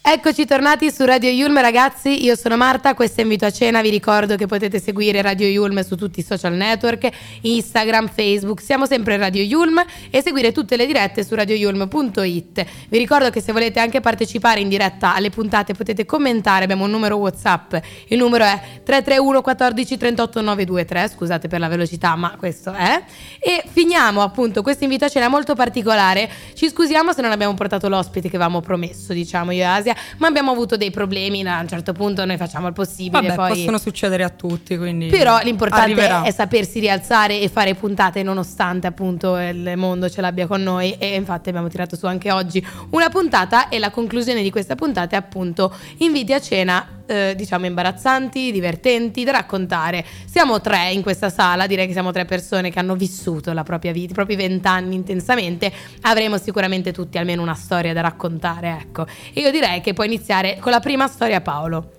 Eccoci 0.06 0.46
tornati 0.46 0.92
su 0.92 1.06
Radio 1.06 1.30
Yulm 1.30 1.62
ragazzi, 1.62 2.26
io 2.26 2.36
sono 2.36 2.58
Marta, 2.58 2.94
questo 2.94 3.22
è 3.22 3.24
Invito 3.24 3.46
a 3.46 3.52
Cena, 3.52 3.82
vi 3.82 3.90
ricordo 3.90 4.36
che 4.36 4.48
potete 4.48 4.78
seguire 4.82 5.22
Radio 5.22 5.48
Yulm 5.48 5.82
su 5.82 5.96
tutti 5.96 6.20
i 6.20 6.24
social 6.24 6.52
network, 6.56 7.08
Instagram, 7.40 8.10
Facebook, 8.10 8.62
siamo 8.62 8.86
sempre 8.86 9.16
Radio 9.16 9.42
Yulm 9.42 9.82
e 10.10 10.22
seguire 10.22 10.52
tutte 10.52 10.76
le 10.76 10.86
dirette 10.88 11.24
su 11.24 11.36
radioyulm.it. 11.36 12.66
Vi 12.90 12.98
ricordo 12.98 13.30
che 13.30 13.40
se 13.40 13.54
volete 13.54 13.80
anche 13.80 14.02
partecipare 14.02 14.60
in 14.60 14.68
diretta 14.68 15.16
alle 15.16 15.30
puntate 15.30 15.74
potete 15.74 16.04
commentare, 16.04 16.66
abbiamo 16.66 16.84
un 16.84 16.92
numero 16.92 17.16
Whatsapp, 17.16 17.74
il 18.08 18.18
numero 18.18 18.44
è 18.44 18.60
331 18.84 19.42
14 19.42 19.98
38 19.98 20.42
923, 20.42 21.08
scusate 21.16 21.48
per 21.48 21.62
la 21.62 21.70
velocità 21.70 22.14
ma 22.18 22.36
questo 22.38 22.74
è. 22.74 23.02
E 23.40 23.64
finiamo 23.72 24.22
appunto 24.22 24.64
questo 24.64 24.84
invito 24.84 25.06
a 25.06 25.10
cena 25.10 25.30
molto 25.30 25.56
particolare, 25.56 26.30
ci 26.56 26.68
scusiamo 26.68 27.14
se 27.14 27.22
non 27.22 27.32
abbiamo 27.32 27.54
portato 27.54 27.88
l'ospite 27.88 28.28
che 28.28 28.36
avevamo 28.36 28.60
promesso 28.60 29.14
diciamo 29.14 29.52
io 29.52 29.62
e 29.62 29.66
Asia, 29.66 29.93
ma 30.18 30.28
abbiamo 30.28 30.52
avuto 30.52 30.78
dei 30.78 30.92
problemi, 30.92 31.46
a 31.48 31.60
un 31.60 31.68
certo 31.68 31.94
punto 31.94 32.26
noi 32.26 32.38
facciamo 32.38 32.68
il 32.68 32.74
possibile. 32.74 33.28
Vabbè, 33.28 33.36
poi... 33.36 33.50
possono 33.50 33.78
succedere 33.78 34.24
a 34.24 34.30
tutti, 34.30 34.78
quindi 34.78 35.08
Però 35.08 35.40
l'importante 35.44 35.84
arriverà. 35.84 36.24
è 36.24 36.32
sapersi 36.32 36.80
rialzare 36.80 37.40
e 37.40 37.50
fare 37.50 37.76
puntate 37.76 38.24
nonostante 38.24 38.88
appunto 38.88 39.38
il 39.38 39.74
mondo 39.76 40.10
ce 40.10 40.22
l'abbia 40.22 40.48
con 40.48 40.62
noi 40.62 40.96
e 40.98 41.16
infatti 41.16 41.50
abbiamo 41.50 41.68
tirato 41.68 41.96
su 41.96 42.06
anche 42.06 42.32
oggi 42.32 42.66
una 42.92 43.10
puntata 43.10 43.70
e 43.70 43.80
la 43.80 43.92
conclusione 43.92 44.42
di 44.42 44.52
questa 44.52 44.76
puntata 44.76 45.16
è 45.16 45.20
appunto 45.20 45.74
inviti 45.98 46.34
a 46.34 46.40
cena 46.40 46.88
eh, 47.06 47.34
diciamo 47.36 47.66
imbarazzanti, 47.66 48.52
divertenti 48.52 49.24
da 49.24 49.32
raccontare. 49.32 50.06
Siamo 50.26 50.62
tre 50.62 50.92
in 50.92 51.02
questa 51.02 51.30
sala, 51.30 51.68
direi 51.68 51.88
che 51.88 51.94
siamo 51.94 52.12
tre 52.12 52.26
persone 52.26 52.70
che 52.72 52.80
hanno 52.80 52.96
vissuto 52.96 53.52
la 53.54 53.64
propria 53.64 53.92
vita, 53.92 54.12
i 54.12 54.16
propri 54.16 54.36
vent'anni 54.36 54.96
intensamente, 54.96 55.72
avremo 56.02 56.38
sicuramente 56.38 56.92
tutti 56.92 57.18
almeno 57.18 57.42
una 57.42 57.56
storia 57.56 57.94
da 57.94 58.02
raccontare, 58.02 58.78
ecco. 58.82 59.06
E 59.34 59.42
io 59.42 59.52
direi 59.52 59.82
che 59.82 59.94
puoi 59.94 60.08
iniziare 60.08 60.58
con 60.60 60.72
la 60.72 60.80
prima 60.80 61.08
storia 61.08 61.42
Paolo. 61.42 61.92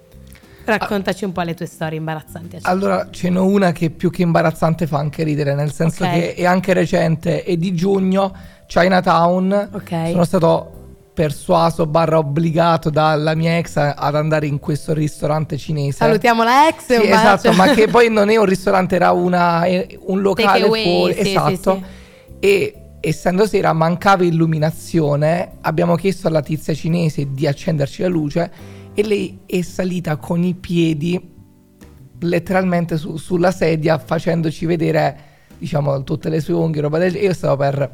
Raccontaci 0.64 1.26
un 1.26 1.32
po' 1.32 1.42
le 1.42 1.52
tue 1.52 1.66
storie 1.66 1.98
imbarazzanti. 1.98 2.60
Allora, 2.62 3.08
ce 3.10 3.28
n'è 3.28 3.38
una 3.38 3.72
che 3.72 3.90
più 3.90 4.10
che 4.10 4.22
imbarazzante 4.22 4.86
fa 4.86 4.96
anche 4.96 5.22
ridere, 5.22 5.54
nel 5.54 5.70
senso 5.70 6.04
Ok. 6.04 6.10
che 6.10 6.34
è 6.34 6.46
anche 6.46 6.72
recente, 6.72 7.42
è 7.42 7.54
di 7.58 7.74
giugno, 7.74 8.34
Chinatown. 8.66 9.68
Ok. 9.72 10.08
Sono 10.10 10.24
stato 10.24 10.83
persuaso 11.14 11.86
barra 11.86 12.18
obbligato 12.18 12.90
dalla 12.90 13.34
mia 13.36 13.56
ex 13.58 13.76
ad 13.76 14.14
andare 14.16 14.46
in 14.46 14.58
questo 14.58 14.92
ristorante 14.92 15.56
cinese. 15.56 15.98
Salutiamo 15.98 16.42
la 16.42 16.66
ex 16.68 16.86
Sì, 17.00 17.06
esatto, 17.08 17.52
ma 17.52 17.68
che 17.72 17.86
poi 17.86 18.10
non 18.10 18.28
è 18.30 18.36
un 18.36 18.44
ristorante, 18.46 18.96
era 18.96 19.12
una- 19.12 19.62
un 20.06 20.20
locale 20.20 20.58
Takeaway, 20.58 20.82
fuori. 20.82 21.12
sì, 21.14 21.20
esatto. 21.20 21.74
sì. 21.74 21.84
E 22.40 22.74
essendo 23.00 23.46
sera 23.46 23.72
mancava 23.72 24.24
illuminazione, 24.24 25.52
abbiamo 25.60 25.94
chiesto 25.94 26.26
alla 26.26 26.42
tizia 26.42 26.74
cinese 26.74 27.28
di 27.32 27.46
accenderci 27.46 28.02
la 28.02 28.08
luce 28.08 28.50
e 28.92 29.02
lei 29.04 29.38
è 29.46 29.60
salita 29.62 30.16
con 30.16 30.42
i 30.42 30.54
piedi 30.54 31.32
letteralmente 32.20 32.96
su- 32.96 33.16
sulla 33.18 33.50
sedia 33.50 33.98
facendoci 33.98 34.66
vedere 34.66 35.16
diciamo 35.58 36.02
tutte 36.04 36.28
le 36.28 36.40
sue 36.40 36.54
unghie 36.54 36.80
roba 36.82 36.98
del 36.98 37.14
io 37.16 37.32
stavo 37.32 37.56
per 37.56 37.90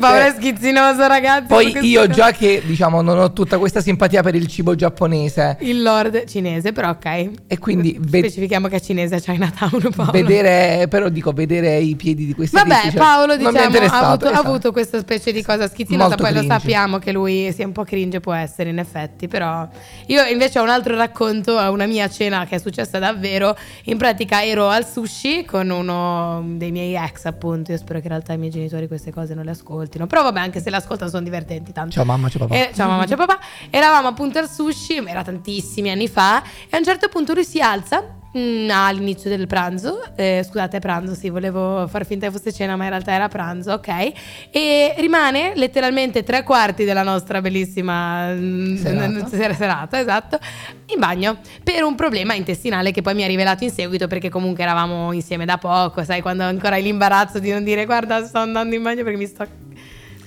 Paolo 0.00 0.18
è 0.18 0.26
Eh, 0.28 0.34
schizzinoso, 0.36 1.06
ragazzi. 1.06 1.46
poi 1.46 1.76
io 1.86 2.06
già 2.08 2.32
che 2.32 2.62
diciamo 2.64 3.02
non 3.02 3.18
ho 3.18 3.32
tutta 3.32 3.58
questa 3.58 3.80
simpatia 3.80 4.22
per 4.22 4.34
il 4.34 4.46
cibo 4.46 4.74
giapponese 4.74 5.56
Il 5.60 5.82
lord 5.82 6.24
cinese, 6.26 6.72
però 6.72 6.90
ok. 6.90 7.30
e 7.46 7.58
quindi 7.58 7.96
ve- 8.00 8.18
Specifichiamo 8.18 8.68
che 8.68 8.76
è 8.76 8.80
cinese 8.80 9.20
Chinatown, 9.20 9.90
Paolo. 9.94 10.12
vedere 10.12 10.86
però 10.88 11.08
dico 11.08 11.32
vedere 11.32 11.76
i 11.78 11.94
piedi 11.96 12.26
di 12.26 12.34
questa 12.34 12.60
Vabbè, 12.62 12.74
tizi, 12.82 12.90
cioè, 12.90 12.98
Paolo 13.00 13.36
diciamo, 13.36 13.58
ha 13.58 13.62
avuto, 13.64 14.26
esatto. 14.26 14.48
avuto 14.48 14.72
questa 14.72 14.98
specie 15.00 15.32
di 15.32 15.42
cosa 15.42 15.68
schizzinosa, 15.68 16.08
Molto 16.08 16.22
poi 16.22 16.32
lo 16.32 16.38
cringe. 16.40 16.54
sappiamo 16.58 16.98
che 16.98 17.12
lui 17.12 17.52
sia 17.52 17.66
un 17.66 17.72
po' 17.72 17.84
cringe, 17.84 18.20
può 18.20 18.32
essere 18.32 18.70
in 18.70 18.78
effetti, 18.78 19.28
però 19.28 19.68
io 20.06 20.24
invece 20.24 20.58
ho 20.58 20.62
un 20.62 20.68
altro 20.70 20.96
racconto, 20.96 21.56
a 21.58 21.70
una 21.70 21.86
mia 21.86 22.08
cena 22.08 22.44
che 22.46 22.56
è 22.56 22.58
successa 22.58 22.98
davvero, 22.98 23.56
in 23.84 23.98
pratica 23.98 24.44
ero 24.44 24.68
al 24.68 24.86
sushi 24.86 25.44
con 25.44 25.70
uno 25.70 26.44
dei 26.62 26.70
miei 26.70 26.94
ex 26.94 27.24
appunto, 27.24 27.72
io 27.72 27.78
spero 27.78 27.98
che 27.98 28.04
in 28.04 28.12
realtà 28.12 28.32
i 28.34 28.38
miei 28.38 28.50
genitori 28.50 28.86
queste 28.86 29.12
cose 29.12 29.34
non 29.34 29.44
le 29.44 29.50
ascoltino, 29.50 30.06
però 30.06 30.22
vabbè 30.22 30.38
anche 30.38 30.60
se 30.60 30.70
le 30.70 30.76
ascoltano 30.76 31.10
sono 31.10 31.24
divertenti 31.24 31.72
tanto. 31.72 31.90
ciao 31.90 32.04
mamma 32.04 32.28
ciao 32.28 32.46
papà 32.46 32.54
Eh, 32.54 32.70
ciao 32.72 32.88
mamma, 32.88 33.06
ciao 33.06 33.16
papà. 33.16 33.40
Eravamo 33.68 34.08
appunto 34.08 34.38
al 34.38 34.48
sushi, 34.48 35.02
era 35.04 35.22
tantissimi 35.24 35.90
anni 35.90 36.06
fa, 36.08 36.42
e 36.42 36.76
a 36.76 36.78
un 36.78 36.84
certo 36.84 37.08
punto 37.08 37.34
lui 37.34 37.44
si 37.44 37.60
alza 37.60 38.20
mm, 38.36 38.70
all'inizio 38.70 39.28
del 39.30 39.46
pranzo, 39.46 40.02
eh, 40.16 40.42
scusate 40.46 40.78
pranzo 40.78 41.14
sì, 41.14 41.28
volevo 41.28 41.86
far 41.88 42.06
finta 42.06 42.26
che 42.26 42.32
fosse 42.32 42.52
cena 42.52 42.76
ma 42.76 42.84
in 42.84 42.90
realtà 42.90 43.12
era 43.12 43.28
pranzo, 43.28 43.72
ok? 43.72 44.12
E 44.50 44.94
rimane 44.98 45.52
letteralmente 45.54 46.22
tre 46.22 46.42
quarti 46.42 46.84
della 46.84 47.02
nostra 47.02 47.40
bellissima 47.40 48.32
mm, 48.32 48.76
Serata. 48.76 49.26
sera- 49.28 49.54
serata, 49.54 50.00
esatto, 50.00 50.38
in 50.86 50.98
bagno 50.98 51.38
per 51.62 51.82
un 51.84 51.94
problema 51.94 52.34
intestinale 52.34 52.90
che 52.90 53.02
poi 53.02 53.14
mi 53.14 53.24
ha 53.24 53.26
rivelato 53.26 53.64
in 53.64 53.70
seguito 53.70 54.06
perché 54.06 54.28
comunque 54.28 54.62
eravamo 54.62 55.12
insieme 55.12 55.44
da 55.44 55.58
poco, 55.58 56.04
sai, 56.04 56.20
quando 56.20 56.42
ancora 56.44 56.76
hai 56.76 56.82
l'imbarazzo 56.82 57.38
di 57.38 57.50
non 57.50 57.64
dire 57.64 57.84
guarda 57.86 58.24
sto 58.24 58.38
andando 58.38 58.74
in 58.74 58.82
bagno 58.82 59.02
perché 59.02 59.18
mi 59.18 59.26
sto 59.26 59.46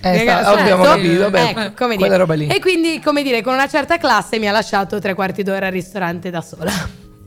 Eh, 0.02 0.20
sta- 0.20 0.44
Certo. 0.44 0.50
abbiamo 0.60 0.84
capito, 0.84 1.30
beh, 1.32 1.50
Ecco, 1.50 1.74
come 1.76 1.98
dire. 1.98 2.56
E 2.56 2.60
quindi, 2.60 3.00
come 3.04 3.24
dire, 3.24 3.42
con 3.42 3.54
una 3.54 3.68
certa 3.68 3.98
classe 3.98 4.38
mi 4.38 4.48
ha 4.48 4.52
lasciato 4.52 5.00
tre 5.00 5.16
quarti 5.16 5.42
d'ora 5.42 5.66
al 5.66 5.72
ristorante 5.72 6.30
da 6.30 6.42
sola. 6.42 6.72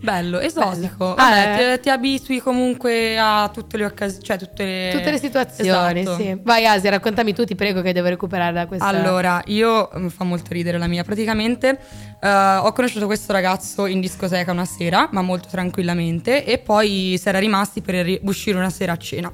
Bello, 0.00 0.38
esotico. 0.38 1.14
Bello. 1.14 1.14
Vabbè, 1.16 1.48
Ah, 1.48 1.60
eh. 1.60 1.74
ti, 1.76 1.82
ti 1.82 1.90
abitui 1.90 2.40
comunque 2.40 3.18
a 3.18 3.50
tutte 3.52 3.76
le 3.76 3.84
occasioni, 3.84 4.22
cioè 4.24 4.38
tutte 4.38 4.64
le... 4.64 4.90
Tutte 4.92 5.10
le 5.10 5.18
situazioni, 5.18 6.00
Esatto. 6.00 6.16
sì. 6.22 6.38
Vai 6.42 6.66
Asia, 6.66 6.90
raccontami 6.90 7.34
tu, 7.34 7.44
ti 7.44 7.54
prego 7.54 7.82
che 7.82 7.92
devo 7.92 8.08
recuperare 8.08 8.52
da 8.52 8.66
questa... 8.66 8.86
Allora, 8.86 9.42
io 9.46 9.88
mi 9.94 10.08
fa 10.08 10.24
molto 10.24 10.52
ridere 10.52 10.78
la 10.78 10.86
mia. 10.86 11.02
Praticamente 11.02 11.78
eh, 12.20 12.28
ho 12.28 12.72
conosciuto 12.72 13.06
questo 13.06 13.32
ragazzo 13.32 13.86
in 13.86 14.00
discoteca 14.00 14.52
una 14.52 14.64
sera, 14.64 15.08
ma 15.12 15.20
molto 15.22 15.48
tranquillamente, 15.50 16.44
e 16.44 16.58
poi 16.58 17.16
si 17.20 17.28
era 17.28 17.38
rimasti 17.38 17.80
per 17.80 18.20
uscire 18.22 18.56
una 18.56 18.70
sera 18.70 18.92
a 18.92 18.96
cena. 18.96 19.32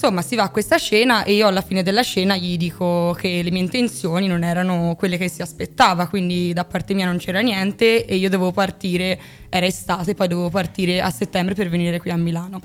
Insomma, 0.00 0.22
si 0.22 0.36
va 0.36 0.44
a 0.44 0.50
questa 0.50 0.78
cena 0.78 1.24
e 1.24 1.32
io 1.34 1.48
alla 1.48 1.60
fine 1.60 1.82
della 1.82 2.04
cena 2.04 2.36
gli 2.36 2.56
dico 2.56 3.16
che 3.18 3.42
le 3.42 3.50
mie 3.50 3.62
intenzioni 3.62 4.28
non 4.28 4.44
erano 4.44 4.94
quelle 4.96 5.18
che 5.18 5.28
si 5.28 5.42
aspettava, 5.42 6.06
quindi 6.06 6.52
da 6.52 6.64
parte 6.64 6.94
mia 6.94 7.04
non 7.04 7.16
c'era 7.18 7.40
niente 7.40 8.04
e 8.04 8.14
io 8.14 8.30
dovevo 8.30 8.52
partire, 8.52 9.18
era 9.48 9.66
estate, 9.66 10.14
poi 10.14 10.28
dovevo 10.28 10.50
partire 10.50 11.00
a 11.00 11.10
settembre 11.10 11.56
per 11.56 11.68
venire 11.68 11.98
qui 11.98 12.12
a 12.12 12.16
Milano. 12.16 12.60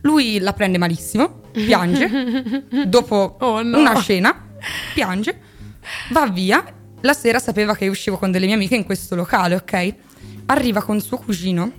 Lui 0.00 0.38
la 0.38 0.54
prende 0.54 0.78
malissimo, 0.78 1.42
piange, 1.52 2.64
dopo 2.88 3.36
Oh, 3.40 3.60
no. 3.60 3.78
una 3.78 4.00
cena, 4.00 4.48
piange, 4.94 5.38
va 6.12 6.26
via. 6.30 6.64
La 7.02 7.12
sera 7.12 7.40
sapeva 7.40 7.76
che 7.76 7.88
uscivo 7.88 8.16
con 8.16 8.30
delle 8.30 8.46
mie 8.46 8.54
amiche 8.54 8.74
in 8.74 8.84
questo 8.84 9.14
locale, 9.14 9.54
ok? 9.54 9.94
Arriva 10.46 10.80
con 10.82 10.98
suo 11.02 11.18
cugino, 11.18 11.70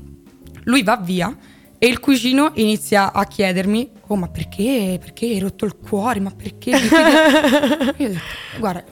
lui 0.65 0.83
va 0.83 0.95
via 0.97 1.35
e 1.79 1.87
il 1.87 1.99
cugino 1.99 2.51
inizia 2.55 3.13
a 3.13 3.25
chiedermi, 3.25 3.89
oh 4.07 4.15
ma 4.17 4.27
perché, 4.27 4.97
perché 4.99 5.25
hai 5.25 5.39
rotto 5.39 5.65
il 5.65 5.75
cuore, 5.77 6.19
ma 6.19 6.31
perché? 6.35 6.71
Io 7.97 8.07
ho 8.07 8.09
detto, 8.09 8.19
guarda, 8.59 8.83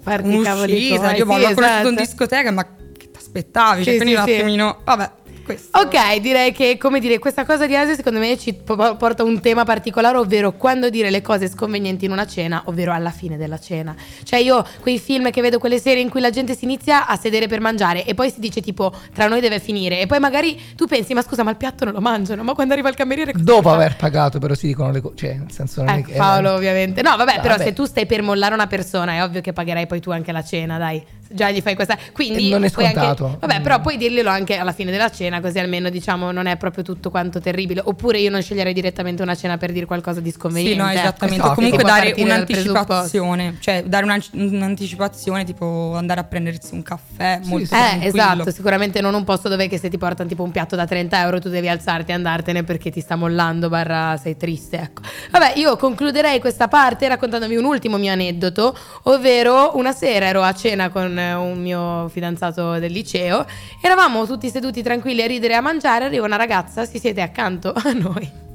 Farti 0.00 0.28
un'uscita, 0.28 0.64
io 0.66 0.66
sì, 0.66 1.18
l'ho 1.18 1.24
conosciuto 1.24 1.58
in 1.58 1.58
esatto. 1.58 1.90
discoteca, 1.94 2.50
ma 2.52 2.64
che 2.64 3.10
ti 3.10 3.18
aspettavi? 3.18 3.84
Cioè, 3.84 3.92
Sì, 3.92 3.98
quindi 4.00 4.14
sì, 4.14 4.20
un 4.20 4.26
sì. 4.26 4.32
attimino, 4.34 4.78
vabbè, 4.84 5.10
questo. 5.42 5.78
Ok, 5.78 6.16
direi 6.20 6.52
che 6.52 6.78
come 6.78 7.00
dire, 7.00 7.18
questa 7.18 7.44
cosa 7.44 7.66
di 7.66 7.76
Asia 7.76 7.94
secondo 7.94 8.18
me 8.18 8.38
ci 8.38 8.52
po- 8.54 8.96
porta 8.96 9.22
a 9.22 9.26
un 9.26 9.40
tema 9.40 9.64
particolare, 9.64 10.16
ovvero 10.16 10.52
quando 10.52 10.88
dire 10.90 11.10
le 11.10 11.20
cose 11.22 11.48
sconvenienti 11.48 12.04
in 12.04 12.10
una 12.12 12.26
cena, 12.26 12.62
ovvero 12.66 12.92
alla 12.92 13.10
fine 13.10 13.36
della 13.36 13.58
cena. 13.58 13.94
Cioè 14.22 14.38
io 14.40 14.64
quei 14.80 14.98
film 14.98 15.30
che 15.30 15.40
vedo 15.40 15.58
quelle 15.58 15.78
serie 15.78 16.02
in 16.02 16.08
cui 16.08 16.20
la 16.20 16.30
gente 16.30 16.56
si 16.56 16.64
inizia 16.64 17.06
a 17.06 17.16
sedere 17.16 17.46
per 17.48 17.60
mangiare 17.60 18.04
e 18.04 18.14
poi 18.14 18.30
si 18.30 18.40
dice 18.40 18.60
tipo 18.60 18.92
tra 19.14 19.26
noi 19.28 19.40
deve 19.40 19.60
finire 19.60 20.00
e 20.00 20.06
poi 20.06 20.18
magari 20.18 20.60
tu 20.76 20.86
pensi 20.86 21.14
ma 21.14 21.22
scusa 21.22 21.42
ma 21.42 21.50
il 21.50 21.56
piatto 21.56 21.84
non 21.84 21.94
lo 21.94 22.00
mangiano, 22.00 22.42
ma 22.42 22.54
quando 22.54 22.72
arriva 22.72 22.88
il 22.88 22.94
cameriere 22.94 23.32
Dopo 23.34 23.68
fa? 23.68 23.74
aver 23.74 23.96
pagato, 23.96 24.38
però 24.38 24.54
si 24.54 24.66
dicono 24.68 24.90
le 24.90 25.00
cose. 25.00 25.14
Cioè, 25.16 25.34
nel 25.34 25.50
senso, 25.52 25.82
non 25.82 25.94
Ecco, 25.96 26.10
che. 26.10 26.16
Paolo, 26.16 26.52
ovviamente. 26.52 27.02
No, 27.02 27.16
vabbè, 27.16 27.40
però 27.40 27.56
Vabbè. 27.56 27.64
se 27.64 27.72
tu 27.72 27.84
stai 27.84 28.06
per 28.06 28.22
mollare 28.22 28.54
una 28.54 28.66
persona, 28.66 29.12
è 29.12 29.22
ovvio 29.22 29.40
che 29.40 29.52
pagherai 29.52 29.86
poi 29.86 30.00
tu 30.00 30.10
anche 30.10 30.32
la 30.32 30.42
cena, 30.42 30.78
dai. 30.78 31.02
Già 31.32 31.50
gli 31.50 31.60
fai 31.60 31.74
questa. 31.74 31.96
Quindi. 32.12 32.50
Non 32.50 32.64
è 32.64 32.70
puoi 32.70 32.84
anche- 32.86 32.98
scontato. 32.98 33.36
vabbè, 33.40 33.58
Mm. 33.58 33.62
però 33.62 33.80
puoi 33.80 33.96
dirglielo 33.96 34.28
anche 34.30 34.56
alla 34.56 34.72
fine 34.72 34.90
della 34.90 35.10
cena, 35.10 35.40
così 35.40 35.58
almeno 35.58 35.88
diciamo 35.90 36.30
non 36.32 36.46
è 36.46 36.56
proprio 36.56 36.82
tutto 36.84 37.10
quanto 37.10 37.40
terribile. 37.40 37.80
Oppure 37.84 38.18
io 38.18 38.30
non 38.30 38.42
sceglierei 38.42 38.72
direttamente 38.72 39.22
una 39.22 39.34
cena 39.34 39.56
per 39.56 39.72
dire 39.72 39.86
qualcosa 39.86 40.20
di 40.20 40.30
sconveniente. 40.30 40.78
Sì, 40.80 40.86
no, 40.86 40.90
esattamente. 40.90 41.40
Esatto. 41.42 41.54
Comunque 41.54 41.82
dare 41.82 42.14
un'anticipazione, 42.16 43.56
cioè 43.60 43.82
dare 43.84 44.04
una- 44.04 44.18
un'anticipazione, 44.32 45.44
tipo 45.44 45.94
andare 45.96 46.20
a 46.20 46.24
prendersi 46.24 46.74
un 46.74 46.82
caffè 46.82 47.40
molto 47.44 47.66
sì. 47.66 47.74
Eh, 47.74 48.06
esatto, 48.06 48.50
sicuramente 48.50 49.00
non 49.00 49.14
un 49.14 49.24
posto 49.24 49.48
dove 49.48 49.68
che 49.68 49.78
se 49.78 49.88
ti 49.88 49.98
portano 49.98 50.28
tipo 50.28 50.42
un 50.42 50.50
piatto 50.50 50.76
da 50.76 50.86
30 50.86 51.20
euro 51.22 51.38
tu 51.40 51.48
devi 51.48 51.68
alzarti 51.68 52.10
e 52.10 52.14
andartene 52.14 52.62
perché 52.64 52.90
ti 52.90 53.00
sta 53.00 53.16
mollando 53.16 53.68
barra 53.68 54.16
sei 54.16 54.36
triste, 54.36 54.78
ecco. 54.78 55.02
Vabbè, 55.30 55.54
io 55.56 55.76
concluderei 55.76 56.40
questa 56.40 56.68
parte 56.68 57.08
raccontandovi 57.08 57.56
un 57.56 57.64
ultimo 57.64 57.96
mio 57.96 58.12
aneddoto, 58.12 58.76
ovvero 59.04 59.72
una 59.76 59.92
sera 59.92 60.26
ero 60.26 60.42
a 60.42 60.52
cena 60.54 60.88
con 60.90 61.18
un 61.30 61.60
mio 61.60 62.08
fidanzato 62.08 62.78
del 62.78 62.92
liceo, 62.92 63.46
eravamo 63.80 64.26
tutti 64.26 64.48
seduti 64.48 64.82
tranquilli 64.82 65.22
a 65.22 65.26
ridere 65.26 65.54
e 65.54 65.56
a 65.56 65.60
mangiare, 65.60 66.06
arriva 66.06 66.26
una 66.26 66.36
ragazza, 66.36 66.84
si 66.84 66.98
siede 66.98 67.22
accanto 67.22 67.72
a 67.72 67.92
noi. 67.92 68.50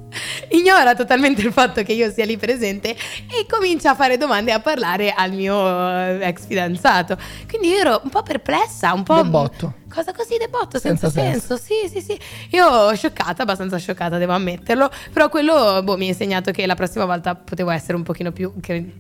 Ignora 0.50 0.96
totalmente 0.96 1.42
il 1.42 1.52
fatto 1.52 1.84
che 1.84 1.94
io 1.94 2.10
sia 2.12 2.26
lì 2.26 2.38
presente 2.38 2.92
e 2.92 3.46
comincia 3.48 3.92
a 3.92 3.96
fare 3.96 4.18
domande 4.18 4.52
e 4.52 4.54
a 4.54 4.60
parlare 4.60 5.12
al 5.12 5.32
mio 5.32 5.56
eh, 5.56 6.20
ex 6.22 6.48
fidanzato. 6.48 7.18
Quindi 7.48 7.70
io 7.70 7.80
ero 7.80 8.02
un 8.04 8.10
po' 8.10 8.24
perplessa, 8.24 8.94
un 8.94 9.04
po'. 9.04 9.22
De 9.22 9.30
botto. 9.30 9.74
Cosa 9.94 10.12
così 10.14 10.38
de 10.38 10.48
botto, 10.50 10.80
senza, 10.80 11.10
Senza 11.10 11.32
senso. 11.32 11.58
Sì, 11.58 11.90
sì, 11.90 12.02
sì. 12.02 12.20
Io 12.52 12.94
scioccata, 12.96 13.44
abbastanza 13.44 13.78
scioccata, 13.78 14.18
devo 14.18 14.34
ammetterlo. 14.34 14.90
Però 15.14 15.30
quello 15.30 15.82
boh, 15.84 15.98
mi 15.98 16.06
ha 16.06 16.10
insegnato 16.10 16.52
che 16.52 16.66
la 16.66 16.76
prossima 16.76 17.06
volta 17.06 17.36
potevo 17.36 17.70
essere 17.70 17.96
un 17.96 18.04
pochino 18.04 18.32
più 18.32 18.54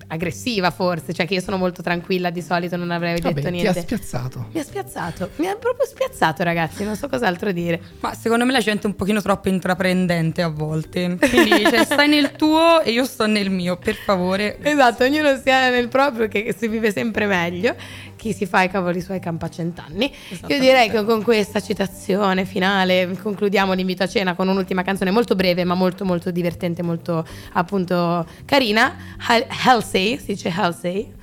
aggressiva, 0.08 0.72
forse. 0.72 1.14
Cioè, 1.14 1.26
che 1.28 1.36
io 1.36 1.42
sono 1.42 1.58
molto 1.58 1.82
tranquilla 1.82 2.30
di 2.30 2.42
solito, 2.42 2.76
non 2.78 2.92
avrei 2.92 3.20
Vabbè, 3.20 3.34
detto 3.34 3.42
ti 3.42 3.48
ha 3.48 3.50
niente. 3.62 3.82
spiazzato. 3.82 4.48
mi 4.54 4.60
ha 4.60 4.64
spiazzato, 4.64 5.30
mi 5.36 5.48
ha 5.48 5.56
proprio 5.56 5.86
spiazzato, 5.86 6.44
ragazzi. 6.44 6.84
Non 6.84 6.96
so 6.96 7.08
cos'altro 7.10 7.52
dire. 7.52 7.80
Ma 8.00 8.14
secondo 8.14 8.46
me 8.46 8.52
la 8.54 8.60
gente 8.62 8.84
è 8.84 8.88
un 8.88 8.96
pochino 8.96 9.22
troppo 9.22 9.50
intraprendente 9.50 10.42
a 10.42 10.48
volte. 10.50 11.18
Quindi 11.20 11.64
cioè, 11.70 11.84
stai 11.86 12.08
nel 12.08 12.32
tuo 12.32 12.82
e 12.82 12.92
io 12.92 13.04
sto 13.06 13.26
nel 13.28 13.50
mio, 13.50 13.78
per 13.78 13.96
favore. 13.96 14.58
Esatto, 14.62 15.04
ognuno 15.04 15.38
sia 15.38 15.70
nel 15.70 15.90
proprio 15.90 16.28
che 16.28 16.56
si 16.58 16.68
vive 16.68 16.92
sempre 16.92 17.26
meglio. 17.26 17.76
Chi 18.18 18.34
si 18.34 18.46
fa 18.46 18.64
i 18.64 18.70
cavoli 18.70 19.00
suoi 19.00 19.20
campa 19.20 19.46
a 19.46 19.50
cent'anni. 19.50 20.14
Io 20.48 20.60
direi 20.60 20.90
che 20.90 21.06
con 21.06 21.24
questa 21.24 21.62
citazione 21.62 22.44
finale 22.46 23.18
concludiamo 23.22 23.74
l'invito 23.74 24.04
a 24.04 24.08
cena 24.08 24.34
con 24.36 24.48
un'ultima 24.50 24.82
canzone 24.84 25.12
molto 25.12 25.36
breve 25.36 25.64
ma 25.64 25.76
molto 25.76 26.04
molto 26.04 26.32
divertente, 26.32 26.84
molto 26.84 27.26
appunto 27.54 28.26
carina. 28.44 28.96
Hal- 29.28 29.46
Halsey, 29.66 30.18
si 30.18 30.34
dice 30.34 30.50
Halsey, 30.50 31.14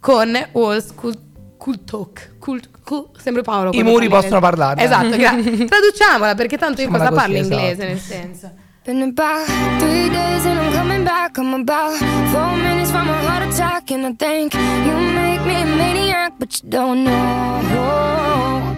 con 0.00 0.32
Walls 0.52 0.94
Cool, 0.94 1.18
cool 1.58 1.84
Talk. 1.84 2.36
Cool, 2.38 2.60
cool- 2.84 3.10
sembra 3.18 3.42
Paolo. 3.42 3.70
I 3.72 3.82
muri 3.82 4.08
possono 4.08 4.40
parlare. 4.40 4.82
Esatto, 4.82 5.16
grazie. 5.16 5.64
Traduciamola 5.66 6.34
perché 6.34 6.56
tanto 6.56 6.80
io 6.80 6.88
cosa 6.88 7.10
parlo 7.10 7.36
inglese 7.36 7.72
esatto. 7.72 7.88
nel 7.88 7.98
senso. 7.98 8.50
Been 8.84 9.00
about 9.00 9.46
three 9.78 10.10
days 10.10 10.44
and 10.44 10.58
I'm 10.60 10.72
coming 10.74 11.04
back. 11.04 11.38
I'm 11.38 11.54
about 11.54 11.96
four 12.30 12.54
minutes 12.54 12.90
from 12.90 13.08
a 13.08 13.16
heart 13.22 13.50
attack. 13.50 13.90
And 13.90 14.04
I 14.04 14.12
think 14.14 14.52
you 14.52 14.92
make 14.92 15.42
me 15.46 15.62
a 15.62 15.64
maniac, 15.64 16.13
but 16.38 16.62
you 16.62 16.68
don't 16.70 17.04
know. 17.04 18.76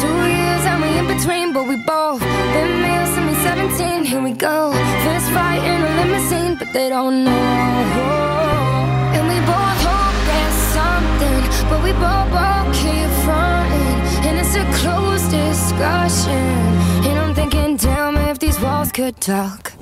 Two 0.00 0.18
years 0.36 0.64
and 0.70 0.82
we 0.82 0.98
in 0.98 1.06
between, 1.06 1.52
but 1.52 1.66
we 1.66 1.76
both 1.84 2.20
been 2.20 2.82
male 2.82 3.06
since 3.06 3.26
we 3.30 3.34
17. 3.42 4.04
Here 4.04 4.22
we 4.22 4.32
go. 4.32 4.72
First 5.04 5.30
fight 5.30 5.62
in 5.64 5.80
a 5.82 5.90
limousine, 6.00 6.56
but 6.58 6.72
they 6.72 6.88
don't 6.88 7.24
know. 7.24 7.30
And 9.16 9.26
we 9.28 9.38
both 9.52 9.78
hope 9.88 10.16
there's 10.30 10.60
something, 10.78 11.42
but 11.70 11.82
we 11.82 11.92
both, 11.92 12.28
both 12.36 12.68
keep 12.74 13.08
fronting. 13.24 13.98
And 14.26 14.38
it's 14.38 14.54
a 14.54 14.64
closed 14.80 15.30
discussion. 15.30 16.46
And 17.06 17.18
I'm 17.18 17.34
thinking, 17.34 17.76
damn, 17.76 18.16
if 18.28 18.38
these 18.38 18.60
walls 18.60 18.92
could 18.92 19.20
talk. 19.20 19.72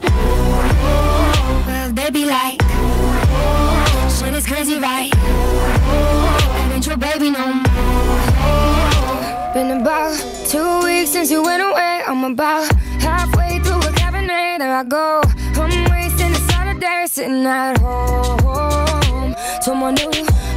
Well, 1.67 1.93
they 1.93 2.11
be 2.11 2.25
like, 2.25 2.62
shit 4.25 4.35
is 4.35 4.47
crazy, 4.47 4.79
right? 4.79 5.11
Oh, 5.15 6.61
and 6.61 6.73
ain't 6.73 6.87
your 6.87 6.97
baby 6.97 7.31
no 7.31 7.53
more. 7.53 7.65
Been 9.55 9.81
about 9.81 10.17
two 10.47 10.83
weeks 10.85 11.11
since 11.11 11.31
you 11.31 11.43
went 11.43 11.63
away. 11.63 12.03
I'm 12.07 12.25
about 12.25 12.73
halfway 13.01 13.59
through 13.61 13.79
a 13.79 13.93
cabernet. 14.01 14.59
There 14.59 14.75
I 14.75 14.85
go. 14.85 15.23
I'm 15.57 15.91
wasting 15.91 16.33
a 16.33 16.41
Saturday 16.51 17.07
sitting 17.07 17.47
at 17.47 17.79
home. 17.79 19.35
Told 19.65 19.79
my 19.79 19.91
new 19.93 20.11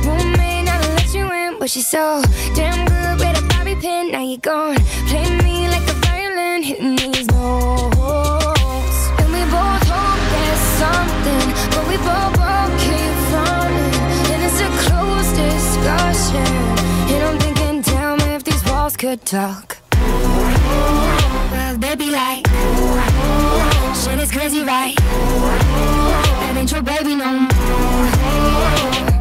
roommate 0.06 0.65
not 0.65 0.82
to 0.84 0.89
let 0.93 1.13
you 1.13 1.32
in, 1.32 1.60
but 1.60 1.69
she's 1.69 1.88
so 1.88 2.21
damn 2.56 2.86
good 2.88 3.19
with 3.19 3.41
a 3.41 3.47
bobby 3.49 3.75
pin. 3.75 4.12
Now 4.12 4.23
you're 4.23 4.38
gone. 4.38 4.78
Play 5.10 5.30
me 5.43 5.67
like 5.67 5.88
a 5.89 5.93
violin, 6.06 6.63
hitting 6.63 6.95
these 6.95 7.28
notes. 7.28 8.99
And 9.19 9.30
we 9.34 9.41
both 9.51 9.84
hope 9.91 10.21
there's 10.34 10.63
something, 10.82 11.45
but 11.71 11.88
we 11.89 11.97
both 11.97 12.35
discussion. 15.86 16.38
And 17.13 17.24
I'm 17.24 17.39
thinking, 17.39 17.82
damn, 17.82 18.19
if 18.32 18.43
these 18.43 18.63
walls 18.65 18.98
could 18.98 19.24
talk. 19.26 19.78
Well, 21.52 21.78
they 21.78 21.95
be 21.95 22.10
like, 22.10 22.48
shit 23.95 24.19
is 24.19 24.32
crazy, 24.32 24.63
right? 24.63 24.95
That 24.98 26.56
ain't 26.58 26.71
your 26.71 26.82
baby 26.82 27.15
no 27.15 27.39
more. 27.39 29.14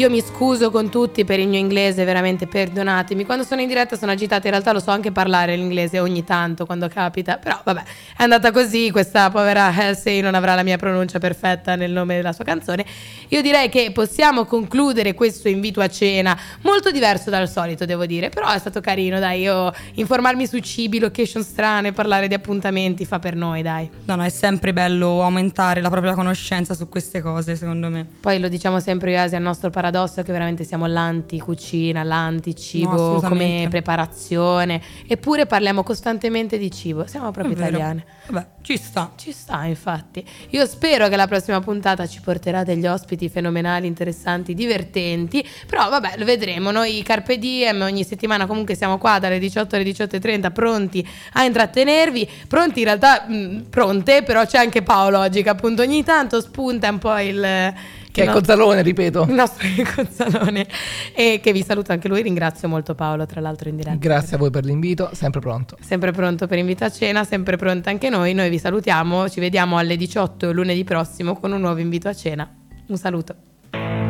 Io 0.00 0.08
mi 0.08 0.22
scuso 0.22 0.70
con 0.70 0.88
tutti 0.88 1.26
per 1.26 1.40
il 1.40 1.46
mio 1.46 1.58
inglese, 1.58 2.04
veramente 2.04 2.46
perdonatemi. 2.46 3.26
Quando 3.26 3.44
sono 3.44 3.60
in 3.60 3.68
diretta 3.68 3.98
sono 3.98 4.12
agitata, 4.12 4.46
in 4.46 4.52
realtà 4.52 4.72
lo 4.72 4.80
so 4.80 4.90
anche 4.90 5.12
parlare 5.12 5.54
l'inglese 5.56 6.00
ogni 6.00 6.24
tanto 6.24 6.64
quando 6.64 6.88
capita, 6.88 7.36
però 7.36 7.60
vabbè, 7.62 7.82
è 8.16 8.22
andata 8.22 8.50
così, 8.50 8.90
questa 8.90 9.28
povera 9.28 9.66
Halsey 9.66 10.22
non 10.22 10.34
avrà 10.34 10.54
la 10.54 10.62
mia 10.62 10.78
pronuncia 10.78 11.18
perfetta 11.18 11.76
nel 11.76 11.90
nome 11.90 12.16
della 12.16 12.32
sua 12.32 12.44
canzone. 12.44 12.82
Io 13.28 13.42
direi 13.42 13.68
che 13.68 13.90
possiamo 13.92 14.46
concludere 14.46 15.12
questo 15.12 15.50
invito 15.50 15.82
a 15.82 15.88
cena, 15.88 16.34
molto 16.62 16.90
diverso 16.90 17.28
dal 17.28 17.46
solito 17.46 17.84
devo 17.84 18.06
dire, 18.06 18.30
però 18.30 18.50
è 18.50 18.58
stato 18.58 18.80
carino, 18.80 19.18
dai, 19.18 19.42
io 19.42 19.70
informarmi 19.96 20.46
su 20.46 20.60
cibi, 20.60 20.98
location 20.98 21.42
strane, 21.42 21.92
parlare 21.92 22.26
di 22.26 22.32
appuntamenti 22.32 23.04
fa 23.04 23.18
per 23.18 23.36
noi, 23.36 23.60
dai. 23.60 23.90
No, 24.06 24.14
no, 24.14 24.24
è 24.24 24.30
sempre 24.30 24.72
bello 24.72 25.22
aumentare 25.22 25.82
la 25.82 25.90
propria 25.90 26.14
conoscenza 26.14 26.72
su 26.72 26.88
queste 26.88 27.20
cose, 27.20 27.54
secondo 27.54 27.90
me. 27.90 28.06
Poi 28.18 28.40
lo 28.40 28.48
diciamo 28.48 28.80
sempre 28.80 29.10
io 29.10 29.20
Asia, 29.20 29.36
il 29.36 29.44
nostro 29.44 29.68
paradosso 29.90 30.22
che 30.22 30.32
veramente 30.32 30.64
siamo 30.64 30.86
l'anti-cucina, 30.86 32.02
No, 32.02 32.08
l'anti-cibo 32.08 32.90
assolutamente. 32.92 33.28
come 33.28 33.66
preparazione, 33.68 34.80
eppure 35.06 35.46
parliamo 35.46 35.82
costantemente 35.82 36.56
di 36.56 36.70
cibo, 36.70 37.06
siamo 37.06 37.30
proprio 37.32 37.54
italiane. 37.56 38.04
Vabbè, 38.28 38.46
ci 38.62 38.76
sta. 38.76 39.10
Ci 39.16 39.32
sta, 39.32 39.64
infatti. 39.64 40.24
Io 40.50 40.64
spero 40.66 41.08
che 41.08 41.16
la 41.16 41.26
prossima 41.26 41.60
puntata 41.60 42.06
ci 42.06 42.20
porterà 42.20 42.62
degli 42.62 42.86
ospiti 42.86 43.28
fenomenali, 43.28 43.88
interessanti, 43.88 44.54
divertenti. 44.54 45.44
Però 45.66 45.88
vabbè, 45.88 46.14
lo 46.16 46.24
vedremo. 46.24 46.70
Noi 46.70 47.02
Carpe 47.02 47.38
Diem 47.38 47.80
ogni 47.82 48.04
settimana 48.04 48.46
comunque 48.46 48.76
siamo 48.76 48.98
qua 48.98 49.18
dalle 49.18 49.40
18 49.40 49.74
alle 49.74 49.84
18.30 49.84 50.52
pronti 50.52 51.06
a 51.32 51.44
intrattenervi. 51.44 52.28
Pronti 52.46 52.78
in 52.80 52.84
realtà, 52.84 53.24
mh, 53.26 53.66
pronte, 53.68 54.22
però 54.22 54.46
c'è 54.46 54.58
anche 54.58 54.82
Paolo 54.82 55.18
oggi 55.18 55.42
che 55.42 55.48
appunto 55.48 55.82
ogni 55.82 56.04
tanto 56.04 56.40
spunta 56.40 56.88
un 56.88 56.98
po' 56.98 57.18
il... 57.18 57.74
Che 58.12 58.22
è 58.22 58.26
no- 58.26 58.32
Cozzalone, 58.32 58.82
ripeto. 58.82 59.24
il 59.28 59.34
nostro 59.34 59.66
Cozzalone 59.94 60.66
e 61.14 61.40
che 61.42 61.52
vi 61.52 61.62
saluta 61.62 61.92
anche 61.92 62.08
lui, 62.08 62.22
ringrazio 62.22 62.68
molto 62.68 62.94
Paolo 62.94 63.26
tra 63.26 63.40
l'altro 63.40 63.68
in 63.68 63.76
diretta. 63.76 63.96
Grazie 63.96 64.36
a 64.36 64.38
voi 64.38 64.50
per 64.50 64.64
l'invito, 64.64 65.10
sempre 65.12 65.40
pronto. 65.40 65.76
Sempre 65.80 66.12
pronto 66.12 66.46
per 66.46 66.58
invito 66.58 66.84
a 66.84 66.90
cena, 66.90 67.24
sempre 67.24 67.56
pronta 67.56 67.90
anche 67.90 68.08
noi. 68.08 68.34
Noi 68.34 68.50
vi 68.50 68.58
salutiamo, 68.58 69.28
ci 69.28 69.40
vediamo 69.40 69.78
alle 69.78 69.96
18 69.96 70.52
lunedì 70.52 70.84
prossimo 70.84 71.34
con 71.38 71.52
un 71.52 71.60
nuovo 71.60 71.78
invito 71.78 72.08
a 72.08 72.14
cena. 72.14 72.48
Un 72.86 72.96
saluto. 72.96 74.09